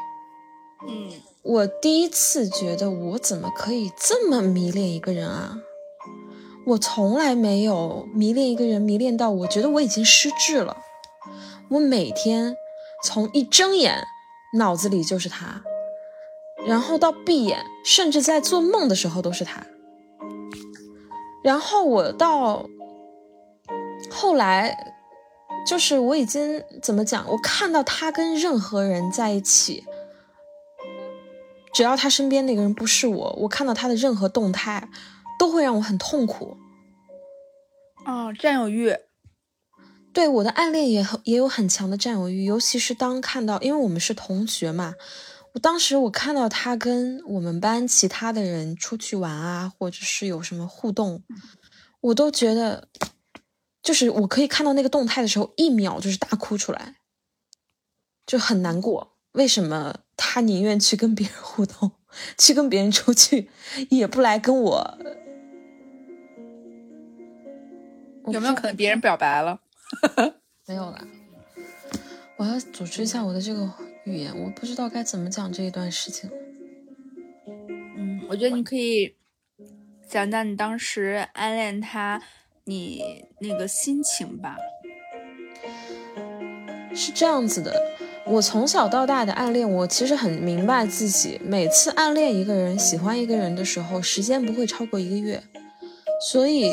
[0.87, 1.11] 嗯，
[1.43, 5.57] 我第一次觉得我怎么可以这么迷恋一个人啊？
[6.67, 10.77] 我从来没有迷恋一个人迷恋到我觉得我已经失智了。
[11.69, 12.55] 我每天
[13.05, 14.05] 从一睁眼
[14.59, 15.63] 脑子里就是他，
[16.67, 19.67] 然后到闭眼，甚至在做梦的时候都是他。
[21.43, 22.67] 然后我到
[24.11, 24.89] 后来。
[25.65, 27.25] 就是我已经怎么讲？
[27.29, 29.85] 我看到他跟任何人在一起，
[31.73, 34.89] 只要他身边那个人不是我，我看到他的任何动态，
[35.43, 36.57] 都会让我很痛苦。
[38.07, 38.97] 哦，占有欲，
[40.13, 44.95] 对我的暗恋也很也有很强的占有欲，尤其是当看到，因为我们是同学嘛，
[45.55, 51.25] 我当时我看到他跟我们班其他的人出去玩啊，或者是有什么互动，
[52.01, 52.87] 我都觉得。
[53.83, 56.95] 就是我可以看到那个动态的时候，一秒就是大哭出来，
[58.25, 59.17] 就很难过。
[59.33, 61.91] 为什么他宁愿去跟别人互动，
[62.39, 63.51] 去跟别人出去，
[63.91, 64.99] 也不来跟我？
[68.29, 69.61] 有没有可能别人表白了？
[70.67, 71.05] 没有啦。
[72.37, 73.71] 我要组织一下我的这个
[74.05, 76.31] 语言，我不知道该怎么讲这一段事情。
[77.97, 79.17] 嗯，我觉得你可以
[80.09, 82.23] 讲讲你当时暗恋他。
[82.65, 84.57] 你那个心情吧，
[86.95, 87.75] 是这样子的。
[88.25, 95.43] 我从小到大的暗恋，我其实很明白自己每次暗恋一个人、喜欢一个人的时候，时间不会超过一个月。
[96.31, 96.71] 所以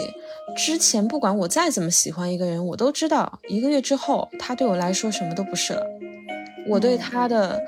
[0.56, 5.86] 之前不管我再怎么喜欢一个人，我都知道一个月之后，他对我来说什么都不是了。
[6.68, 7.64] 我对他的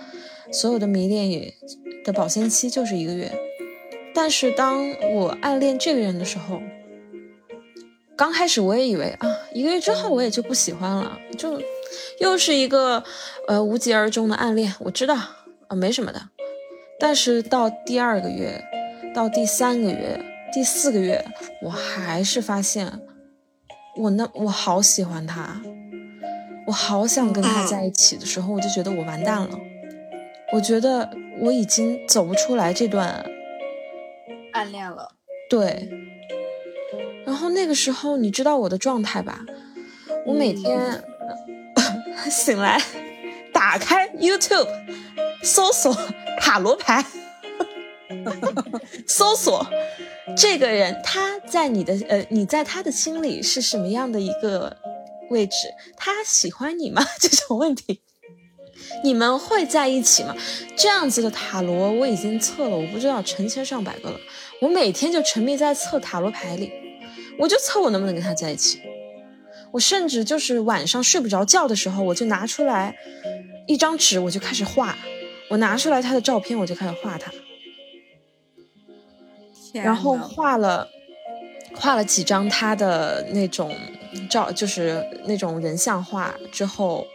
[0.52, 1.54] 所有的迷恋也
[2.04, 3.32] 的保鲜期就是一个月。
[4.14, 6.62] 但是当我暗恋这个人的时候，
[8.18, 11.62] 刚开始我也以为啊，一个月之后我也就不喜欢了，就
[12.20, 13.04] 又是一个
[13.48, 14.74] 呃无疾而终的暗恋。
[14.80, 15.16] 我知道
[15.68, 16.22] 啊，没什么的。
[17.00, 18.64] 但是到第二个月，
[19.16, 21.24] 到第三个月，第四个月，
[21.62, 22.92] 我还是发现
[23.98, 25.62] 我那我好喜欢他，
[26.68, 29.60] 我好想跟他在一起的时候，我就觉得我完蛋了。
[30.54, 31.10] 我觉得
[31.40, 33.26] 我已经走不出来这段
[34.52, 35.16] 暗恋了。
[35.50, 35.90] 对。
[37.26, 39.40] 然后那个时候，你知道我的状态吧？
[40.26, 41.02] 我每天
[42.30, 42.82] 醒来，
[43.54, 44.68] 打开 YouTube，
[45.42, 45.96] 搜索
[46.40, 47.06] 塔罗牌，
[49.08, 49.66] 搜索
[50.38, 54.78] 这个人他在你的呃，你在他的心里是什么样的一个
[55.30, 55.56] 位置，
[55.98, 57.06] 他喜欢你吗？
[57.20, 58.02] 这种问题，
[59.04, 60.36] 你们会在一起吗？
[60.76, 64.20] 这样子的塔罗我已经测了，我不知道成千上百个了。
[64.62, 66.72] 我每天就沉迷在测塔罗牌里，
[67.40, 68.80] 我就测我能不能跟他在一起。
[69.72, 72.96] 我甚至就是晚上睡不着觉的时候，我就拿出来
[73.68, 74.98] 一张纸，我就开始画。
[75.50, 77.32] 我拿出来他的照片，我就开始画他。
[79.74, 80.88] 然后画了
[81.74, 83.76] 画了几张他的那种
[84.30, 87.08] 照，就是那种人像画之后，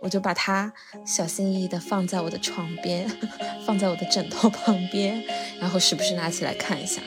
[0.00, 0.72] 我就把它
[1.06, 3.10] 小心翼翼的放在我的床边，
[3.64, 5.22] 放在我的枕头旁边，
[5.58, 7.00] 然后时不时拿起来看一下。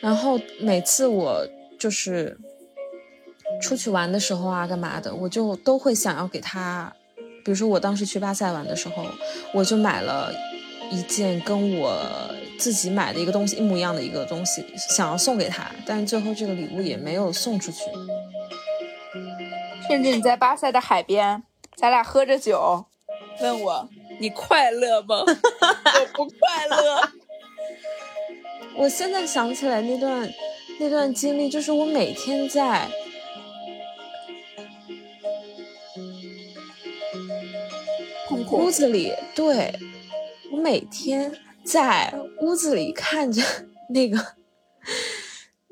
[0.00, 1.46] 然后每次我
[1.78, 2.36] 就是
[3.62, 6.92] 出去玩的时候啊，干嘛的，我就都会想要给他，
[7.44, 9.06] 比如说我当时去巴塞玩的时候，
[9.54, 10.32] 我就买了
[10.90, 12.34] 一件跟我。
[12.60, 17.78] 自己买的一个东西一模一样的一个东西，想要送给他，但是最后这个礼物也没有送出去。
[19.88, 21.42] 甚至你在巴塞的海边，
[21.74, 22.84] 咱俩喝着酒，
[23.40, 23.88] 问我
[24.20, 25.24] 你快乐吗？
[25.24, 27.10] 我不快乐。
[28.76, 30.30] 我现在想起来那段
[30.78, 32.86] 那段经历，就是我每天在
[38.50, 39.74] 屋子里，对
[40.52, 41.32] 我每天。
[41.64, 43.42] 在屋子里看着
[43.90, 44.18] 那个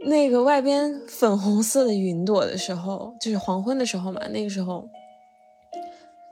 [0.07, 4.27] 那个外边粉红色的云朵的时候，就是黄昏的时候嘛。
[4.29, 4.88] 那个时候，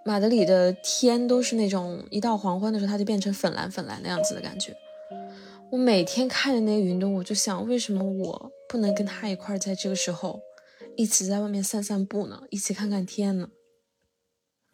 [0.05, 4.75] 马德里的天都是那种一到黄昏的时候，它就变成粉蓝粉蓝那样子的感觉。
[5.71, 10.41] 我每天看着那个云朵，我就想，为什么我不能跟他一块在这个时候
[10.97, 12.43] 一起在外面散散步呢？
[12.51, 13.49] 一起看看天呢？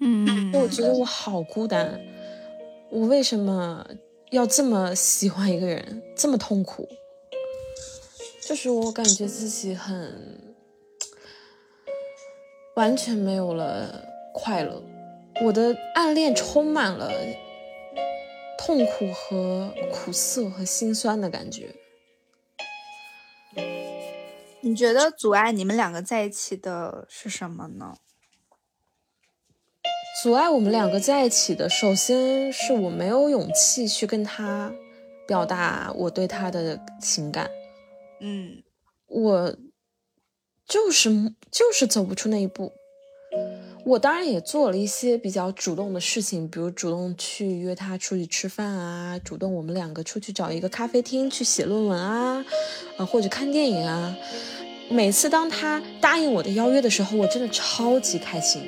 [0.01, 1.99] 嗯，我觉得我好孤单。
[2.91, 3.87] 我为什么？
[4.33, 6.89] 要这么喜欢一个人，这么痛苦，
[8.41, 10.55] 就是我感觉自己很
[12.75, 14.83] 完全没有了快乐，
[15.45, 17.13] 我的暗恋充满了
[18.57, 21.75] 痛苦和苦涩和心酸的感觉。
[24.63, 27.97] 你觉得阻碍你们两个在一起的是什么呢？
[30.23, 34.73] 阻碍我们两个在一起的，首先是我没有勇气去跟他
[35.27, 37.51] 表达我对他的情感。
[38.21, 38.63] 嗯，
[39.09, 39.57] 我
[40.69, 41.11] 就是
[41.51, 42.73] 就是走不出那一步。
[43.85, 52.47] 我当然也做了一些比较主动的事情，比如主动去约他出去吃饭啊，主动我们两个出去找一个咖啡厅去写论文啊，
[52.97, 54.17] 呃或者看电影啊。
[54.89, 58.63] 每次当他答应我的邀约的时候，我真的超级开心。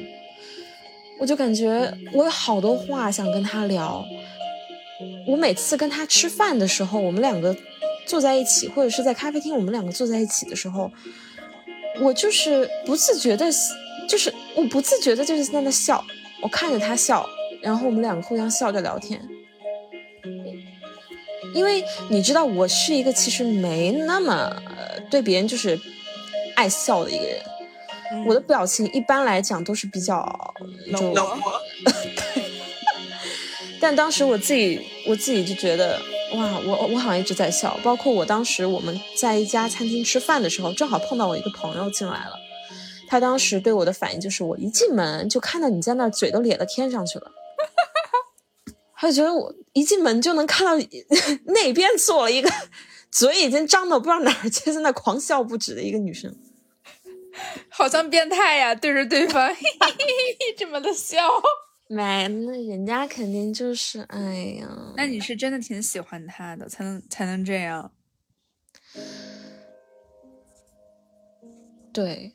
[1.20, 4.05] 我就感觉我有好多话想跟他聊。
[5.27, 7.57] 我每次跟他吃饭的时候，我们两个
[8.07, 10.90] 坐在一起，或者是在咖啡厅，我们两个坐在一起的时候，
[12.00, 13.46] 我就是不自觉的，
[14.09, 16.05] 就是我不自觉的就是在那笑。
[16.42, 17.29] 我看着他笑，
[17.62, 19.20] 然后我们两个互相笑着聊天。
[21.55, 24.55] 因为你知道，我是一个其实没那么
[25.11, 25.79] 对别人就是
[26.57, 27.40] 爱笑的一个人。
[28.27, 30.55] 我的表情一般来讲都是比较
[30.87, 31.61] 冷漠，
[33.81, 36.00] 但当时我自己我自己就觉得
[36.35, 37.79] 哇，我我好像一直在笑。
[37.83, 42.33] 包括我当时我们在一家餐厅吃饭的时候，正好碰到我一个朋友进来了，
[43.09, 47.31] 他当时对我的反应就是我一进门就看到你在那嘴都咧到天上去了，
[48.96, 50.87] 他就觉得我一进门就能看到
[51.53, 52.50] 那边坐了一个
[53.11, 56.35] 嘴已经张到不知道哪儿去，在那狂笑不止的一个女生。
[57.68, 59.55] 好像变态呀，对着对方
[60.57, 61.18] 这么的笑。
[61.88, 64.68] 没，那人家肯定就是，哎呀。
[64.97, 67.92] 那你是真的挺喜欢他的，才能才能这样。
[71.92, 72.33] 对。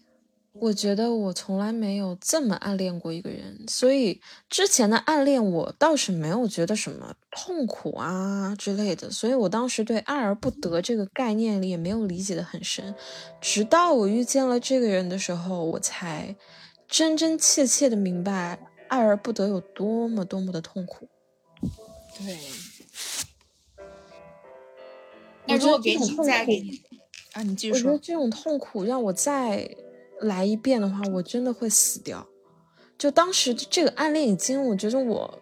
[0.61, 4.19] 我觉得我从来没有这么暗恋过一个人，所以
[4.49, 12.93] 之前的暗恋我倒是没有觉得什么痛苦啊之类的，所以我当时对爱而不得这个概念里也没有理解的很深，
[13.39, 16.35] 直到我遇见了这个人的时候，我才
[16.87, 21.07] 真真切切的明白爱而不得有多么多么的痛苦。
[22.17, 22.37] 对，
[25.47, 26.81] 那如果给你再给你
[27.33, 29.69] 啊，你继续说，我觉得这种痛苦让我再。
[30.21, 32.27] 来一遍的话，我真的会死掉。
[32.97, 35.41] 就当时这个暗恋已经，我觉得我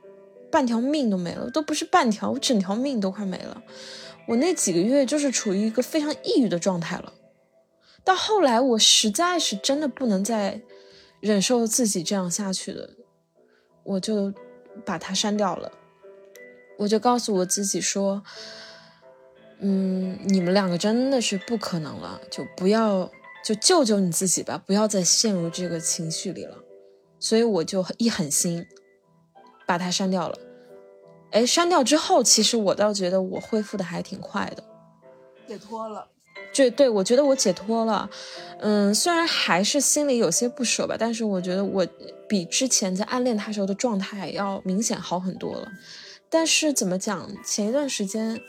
[0.51, 3.63] 半条命都没了，都不是半条，我整条命都快没了。
[4.27, 7.13] 我那几个月就是处于一个非常抑郁的状态了。
[8.03, 10.61] 到后来，我实在是真的不能再
[11.19, 12.91] 忍受自己这样下去了，
[13.83, 14.31] 我就
[14.85, 15.71] 把它删掉了。
[16.77, 18.21] 我就告诉我自己说
[19.59, 23.09] ：“嗯，你们两个真的是不可能了，就不要。”
[23.47, 26.57] 就救救你自己吧，不要再陷入这个情绪里了。
[27.17, 28.67] 所以我就一狠心
[29.65, 30.37] 把它删掉了。
[31.31, 34.61] 哎，删掉之后，其实我倒觉得我恢复的还挺快的，
[35.47, 36.09] 解脱了。
[36.51, 38.09] 这对，我觉得我解脱了。
[38.59, 41.87] 嗯，虽然还是心里有些不舍吧，但是我觉得我
[42.27, 45.71] 比之前在暗恋他时候的状态要明显好很多了。
[46.29, 47.29] 但是怎么讲？
[47.45, 48.41] 前一段时间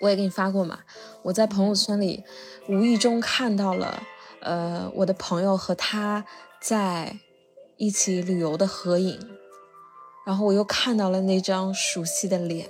[0.00, 0.80] 我也给你发过嘛，
[1.22, 2.24] 我在朋友圈里
[2.68, 4.02] 无意中看到了，
[4.40, 6.24] 呃，我的朋友和他
[6.60, 7.18] 在
[7.76, 9.18] 一起旅游的合影，
[10.26, 12.68] 然后我又看到了那张熟悉的脸，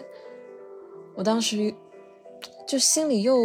[1.15, 1.75] 我当时
[2.67, 3.37] 就心里又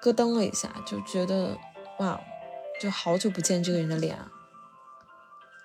[0.00, 1.56] 咯噔了一下，就觉得
[1.98, 2.20] 哇，
[2.80, 4.30] 就好久不见这个人的脸啊，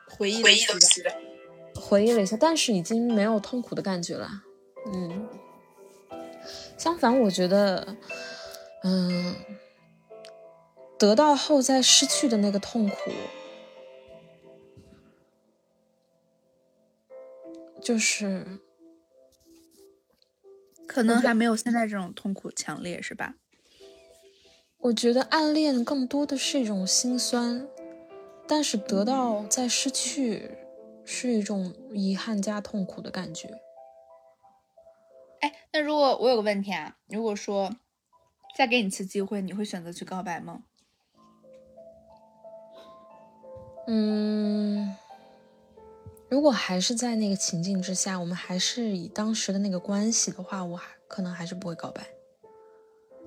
[0.09, 1.16] 回忆回忆都起来。
[1.74, 4.30] 回忆了一下，但是已经没有痛苦的感觉了。
[4.93, 5.28] 嗯，
[6.82, 7.95] 相反，我觉得，
[8.82, 9.36] 嗯，
[10.97, 13.11] 得到后再失去的那个痛苦，
[17.79, 18.43] 就是
[20.88, 23.36] 可能还没有现在这种痛苦强烈，是吧？
[24.79, 27.67] 我觉得暗恋更多的是一种心酸，
[28.47, 30.57] 但是得到再失去。
[31.03, 33.59] 是一种遗憾加痛苦的感觉。
[35.42, 37.76] 哎，那如果我有个问题啊，如果说
[38.56, 40.64] 再给你一次机会，你会选择去告白吗？
[43.88, 44.96] 嗯，
[46.30, 52.08] 如果还是在那个情境之下，我们还是以当时的那个关系的话，我还可能还是不会告白。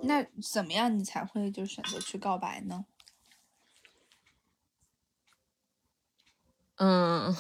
[0.03, 2.85] 那怎么样你才会就选择去告白呢？
[6.77, 7.35] 嗯，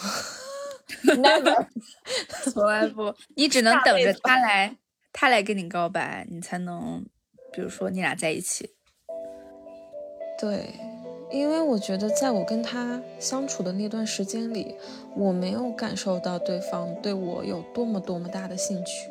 [1.02, 1.66] 那个
[2.52, 4.76] 从来不，你只能等着他来，
[5.12, 7.04] 他来跟你告白，你才能，
[7.52, 8.70] 比如说你俩在一起。
[10.38, 10.74] 对，
[11.30, 14.76] 因为我觉得在我跟他相处的那段时间里，
[15.16, 19.10] 我没有感受到对方对我有多么多么大的兴趣。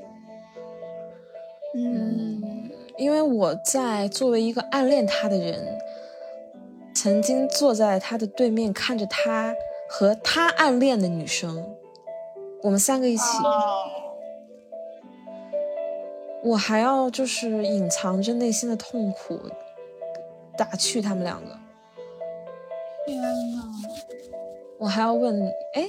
[1.75, 5.79] 嗯，因为我在作为一个暗恋他的人，
[6.93, 9.53] 曾经坐在他的对面看着他。
[9.85, 11.72] 和他暗恋的女生，
[12.63, 13.23] 我们三个一起，
[16.41, 19.37] 我还要就是隐藏着内心的痛苦，
[20.57, 21.59] 打趣他们两个。
[23.05, 23.61] 天呐，
[24.79, 25.85] 我还要问，哎，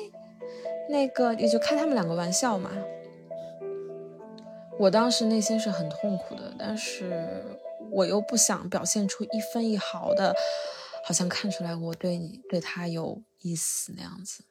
[0.89, 2.71] 那个也就开他们两个玩笑嘛。
[4.81, 7.57] 我当时内心是很痛苦的，但是
[7.93, 10.35] 我又不想表现出一分一毫的，
[11.05, 13.23] 好像看出来我对你对他有。
[13.47, 14.43] 意思那样子，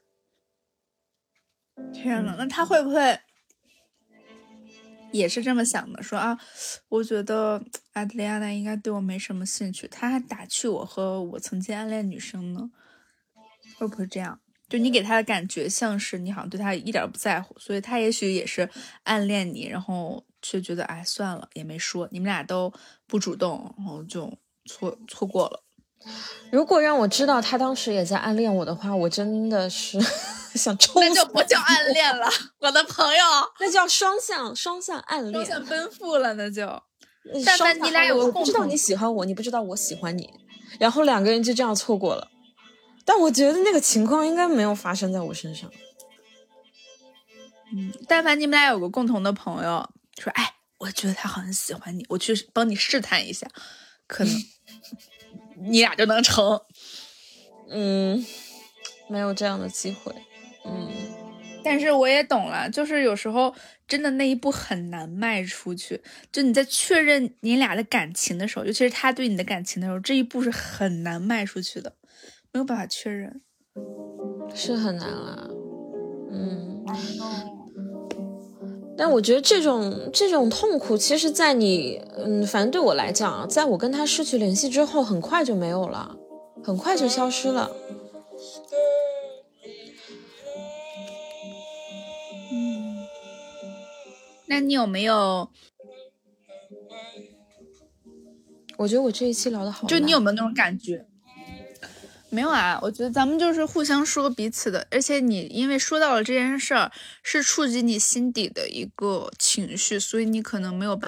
[1.93, 3.19] 天呐，那他会不会
[5.11, 6.01] 也是这么想的？
[6.01, 6.37] 说啊，
[6.89, 7.63] 我觉得
[7.93, 12.71] 阿德里亚娜应该对我没什么兴趣，他还打趣我和我曾经暗恋女生呢，
[13.77, 14.39] 会不会这样？
[14.69, 18.67] 就你给他的感觉像是你好像对他一点不在乎，所以他也许也是
[19.03, 22.73] 暗恋你，然后却觉得哎算了也没说，你们俩都
[23.05, 25.62] 不主动，然后就错错过了。
[26.51, 29.99] 如果让我知道他当时也在暗恋我的话，我真的是
[30.55, 30.99] 想抽死。
[30.99, 32.27] 那就不叫暗恋了，
[32.59, 33.23] 我的朋友，
[33.59, 36.67] 那叫双向双向暗恋，双向奔赴了，那就。
[37.45, 40.29] 但凡你俩有个共同，知道你喜欢我，你不知道我喜欢你，
[40.77, 42.27] 然后两个人就这样错过了。
[43.05, 45.71] 但我觉得那个情况应该没有发生在我身上。
[47.75, 49.89] 嗯，但凡你们俩有个共同的朋友，
[50.21, 53.47] 说哎，我觉得他好像喜欢你，我去帮你试探一下，
[54.05, 54.33] 可能。
[55.65, 56.61] 你俩就能成，
[57.69, 58.23] 嗯，
[59.09, 60.13] 没有这样的机会，
[60.65, 60.89] 嗯，
[61.63, 63.53] 但是我也懂了，就是有时候
[63.87, 66.01] 真的那一步很难迈出去。
[66.31, 71.95] 就你在确认你俩的感情的时候，尤其是他对你的感情的时候，这一步是很难迈出去的，
[72.51, 73.41] 没有办法确认，
[74.53, 75.47] 是很难啊，
[76.31, 76.83] 嗯。
[78.95, 86.15] 但我觉得这种这种痛苦，其实，在你，嗯，反正对我来讲，在我跟他失去联系之后，很快就没有了，
[86.63, 87.71] 很快就消失了。
[92.51, 93.07] 嗯，
[94.47, 95.49] 那你有没有？
[98.77, 101.07] 我觉得我这一期聊的好，就你有没有那种感觉？
[102.33, 111.07] 没有啊，我觉得咱们就是互相说彼此的，而且你因为说到了这件事儿，是触及你心底的一个情绪，所以你可能没有办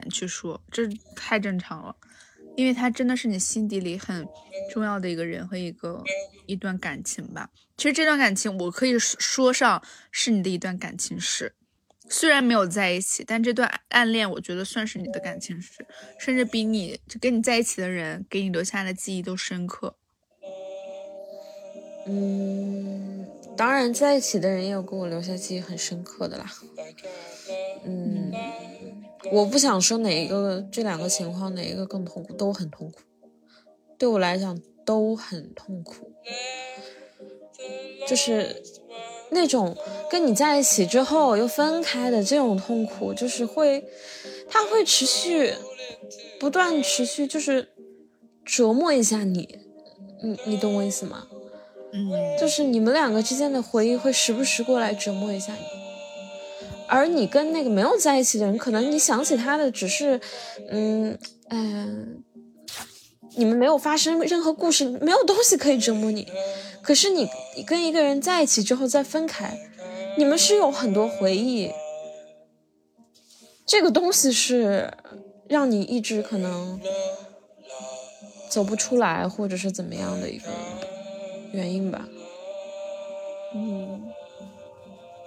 [0.00, 1.94] 法去说，这太正常了，
[2.56, 4.26] 因为他真的是你心底里很
[4.72, 6.02] 重要的一个人和一个
[6.46, 7.50] 一段感情吧。
[7.76, 9.80] 其实这段感情我可以说上
[10.10, 11.54] 是你的一段感情史，
[12.08, 15.84] 虽然没有在一起，但这段暗恋我觉得算是你的感情史，
[16.18, 19.96] 甚至比你就跟你在一起的人给你留下的记忆都深刻。
[22.06, 23.26] 嗯，
[23.56, 26.46] 当然在一起的人也有给我留下记忆很深刻的啦。
[27.84, 28.32] 嗯，
[29.32, 33.00] 我不想说哪一个这两个情况哪一个更痛苦，都很痛苦，
[33.98, 36.12] 对我来讲都很痛苦，
[38.06, 38.62] 就是。
[39.36, 39.76] 那种
[40.10, 43.84] 跟你在一起之后又分开的这种痛苦，就是会，
[44.48, 45.52] 它会持续，
[46.40, 47.68] 不断持续，就是
[48.44, 49.60] 折磨一下你，
[50.22, 51.26] 你你懂我意思吗？
[51.92, 52.10] 嗯，
[52.40, 55.60] 就是你们两个之间的回忆会时不时过来折磨一下你，
[56.88, 60.20] 而你跟那个没有在一起的人，可能你想起他的只是，
[60.70, 61.16] 嗯
[61.50, 62.24] 嗯，
[63.36, 66.26] 你们没有发生任何故事，没有东西可以折磨你。
[66.82, 67.28] 可是你
[67.66, 69.58] 跟一个人在一起之后再分开，
[70.16, 71.70] 你们是有很多回忆，
[73.66, 74.92] 这个东西是
[75.48, 76.80] 让你一直可能
[78.48, 80.48] 走不出来，或者是怎么样的一个
[81.52, 82.08] 原因吧。
[83.54, 84.02] 嗯，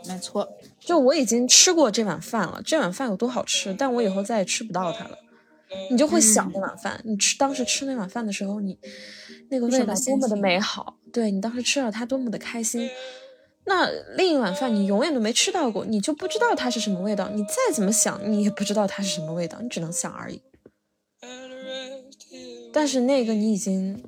[0.08, 0.48] 没错，
[0.80, 5.18] 就我已经吃过这碗饭了，这碗饭有多好吃，但我以后再也吃不到它了。
[5.92, 8.78] 你就会想那碗饭，你吃当时吃那碗饭的时候，你
[9.50, 10.98] 那个味道多么的美好。
[11.12, 12.90] 对你当时吃了它多么的开心，
[13.66, 17.30] 那另一碗饭你永远都没吃到过，你就不知道它是什么味道。
[17.30, 20.42] 你再怎么想，你也不知道它是什么味道，你只能想而已。
[22.72, 24.04] 但是那个你已经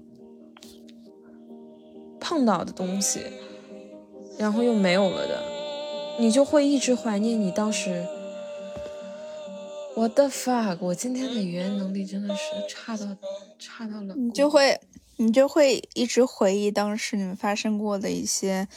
[2.20, 3.22] 碰到的东西，
[4.38, 5.43] 然后又没有了的，
[6.20, 8.05] 你就会一直怀念你当时。
[9.96, 10.78] 我的 fuck！
[10.82, 13.06] 我今天的语言能力真的是差到
[13.60, 14.16] 差到了。
[14.16, 14.80] 你就会。
[15.18, 18.68] 你就会一直回忆当时你们发生过的一些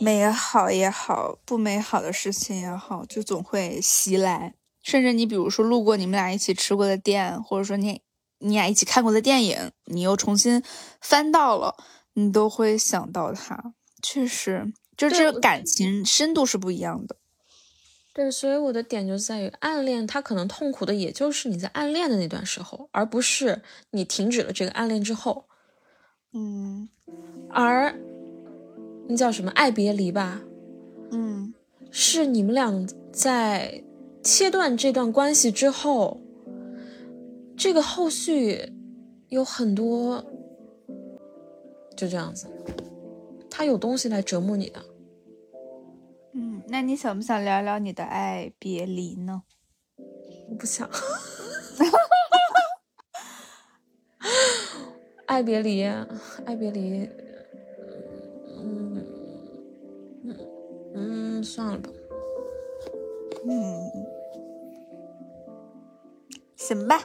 [0.00, 4.54] 美好也好，不美好的事情也好，就总会袭来。
[4.80, 8.00] 甚至你比如说路过你们俩一起吃过的店，或者说你
[8.38, 10.62] 你俩一起看过的电影，你又重新
[11.00, 11.74] 翻到了，
[12.12, 13.74] 你都会想到他。
[14.00, 17.16] 确实，就这感情深度是不一样的。
[18.12, 25.44] 对，所以我的点就在于暗恋，他可能痛苦的也就是你在暗恋的那段时候，而不是你停止了这个暗恋之后。
[26.32, 26.88] 嗯，
[27.48, 27.94] 而
[29.08, 30.42] 那叫什么爱别离吧？
[31.12, 31.54] 嗯，
[31.90, 33.82] 是你们俩在
[34.22, 36.20] 切断这段关系之后，
[37.56, 38.72] 这个后续
[39.28, 40.24] 有很多，
[41.96, 42.48] 就这样子，
[43.48, 44.80] 他有东西来折磨你的。
[46.32, 49.42] 嗯，那你想不想聊聊你的爱别离呢？
[50.48, 50.88] 我不想。
[55.26, 55.84] 爱别离，
[56.44, 57.08] 爱别离，
[58.58, 59.06] 嗯
[60.24, 60.36] 嗯
[60.94, 61.88] 嗯，算了吧。
[63.48, 63.90] 嗯，
[66.56, 67.02] 行吧。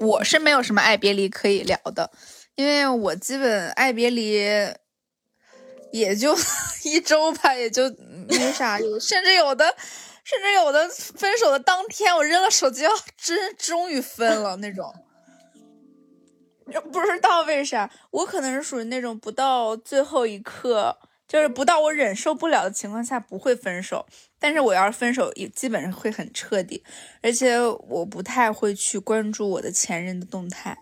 [0.00, 2.10] 我是没有什么爱别离可以聊的，
[2.54, 4.38] 因为我基本爱别离。
[5.90, 6.36] 也就
[6.84, 7.88] 一周吧，也就
[8.28, 8.78] 没啥。
[8.78, 9.74] 有甚至有的，
[10.24, 12.84] 甚至有的分手的当天，我扔了手机，
[13.16, 14.94] 真终于分了那种。
[16.92, 24.06] 不知道为啥，我可能是属于那种不到最后一刻，就是不到我忍受不了的情况下不会分手。
[24.38, 26.84] 但是我要是分手，也基本上会很彻底，
[27.22, 30.78] 而且我不太会去关注我的前任的动态，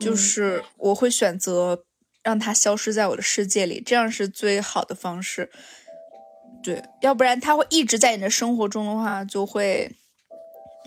[0.00, 1.84] 就是我会选择。
[2.24, 5.50] 让他消失在我的世界里，这样是最好的方式。
[6.64, 9.94] 对，要不然他会一直在你的生活中的话，就会，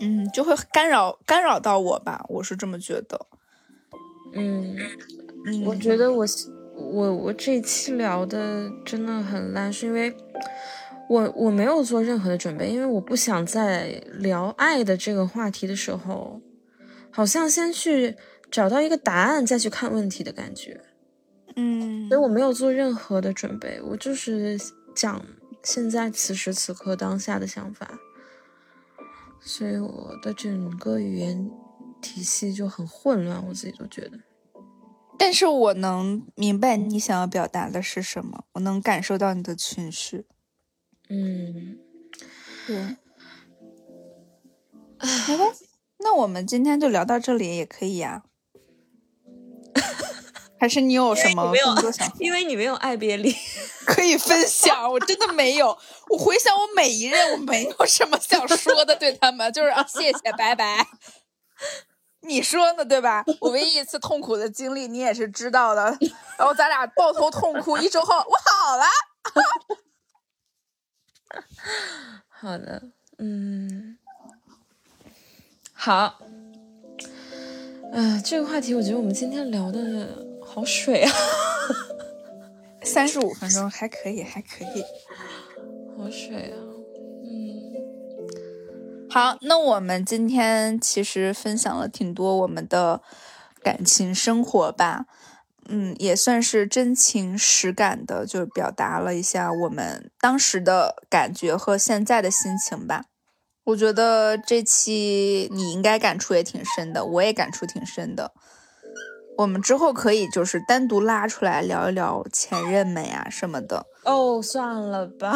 [0.00, 2.26] 嗯，就会干扰干扰到我吧。
[2.28, 3.26] 我是这么觉得。
[4.34, 4.76] 嗯，
[5.64, 6.26] 我觉得我
[6.74, 10.12] 我我这一期聊的真的很烂，是因为
[11.08, 16.40] 我我没有做任何的准备，因为我不想在聊爱的这个话题的时候，
[17.10, 18.16] 好像先去
[18.50, 20.80] 找到一个答案再去看问题的感觉。
[21.56, 24.58] 嗯，所以我没有做任何的准备，我就是
[24.94, 25.24] 讲
[25.70, 28.00] 现在此时此刻当下的想法，
[29.38, 31.50] 所以我的整个语言
[32.00, 34.18] 体系就很混乱，我自己都觉得。
[35.18, 40.24] 但是我能明白你想要表达的是什么，我能感受到你的情绪。
[41.10, 41.78] 嗯，
[42.66, 42.96] 对，
[45.28, 48.24] 没关系，那我们今天就聊到这里也可以呀。
[50.60, 51.52] 还是你有什么？
[52.18, 53.34] 因为你没有爱别离，
[53.86, 54.90] 可以分享。
[54.90, 55.78] 我真的没有。
[56.08, 60.86] 我回想我每一任，我没有什么想说的，对他们就是啊，谢谢，拜拜。
[62.20, 62.84] 你说呢？
[62.84, 63.24] 对吧？
[63.40, 65.96] 我唯一一次痛苦的经历，你也是知道的。
[66.36, 68.84] 然后咱俩抱头痛哭，一周后我好了。
[72.28, 72.82] 好的，
[73.18, 73.98] 嗯，
[75.72, 76.18] 好。
[77.92, 80.26] 嗯，这个话题我觉得我们今天聊的
[80.58, 81.12] 好水啊，
[82.82, 84.84] 三十五分钟还可以，还可以，
[85.96, 86.58] 好水啊。
[87.22, 87.76] 嗯，
[89.08, 93.00] 好，那我们今天其实分享了挺多我们的
[93.62, 95.06] 感情生活吧，
[95.68, 103.04] 嗯，也算是真情实感的，就是表达了一下我们当时的感觉和现在的心情吧。
[103.62, 108.32] 我觉得这期你应该感触也挺深的，我也感触挺深的。
[109.38, 113.86] 我们之后可以就是单独拉出来聊一聊前任们呀什么的。
[114.02, 115.32] 哦，算了吧，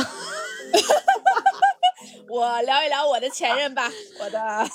[2.29, 3.89] 我聊一聊我的前任吧，
[4.19, 4.69] 我的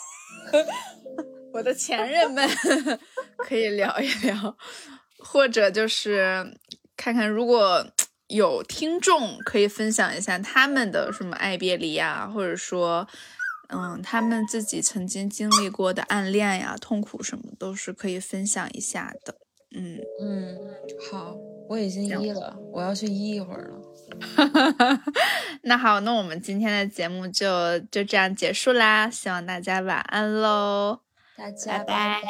[1.52, 2.50] 我的前任们
[3.46, 4.56] 可以聊一聊，
[5.20, 6.58] 或者就是
[6.96, 7.86] 看看如果
[8.28, 13.06] 有听众可以分享一下他们的什么爱别离呀，或者说。
[13.70, 19.36] 嗯，他们自己曾经经历过的暗恋呀、痛苦什么，都是可以分享一下的。
[19.76, 20.58] 嗯嗯，
[21.12, 21.36] 好，
[21.68, 23.82] 我已经一了，我要去一一会儿了。
[25.64, 31.02] 那好，那我们今天的节目就就这样结束啦，希望大家晚安喽，
[31.36, 32.22] 大家拜拜。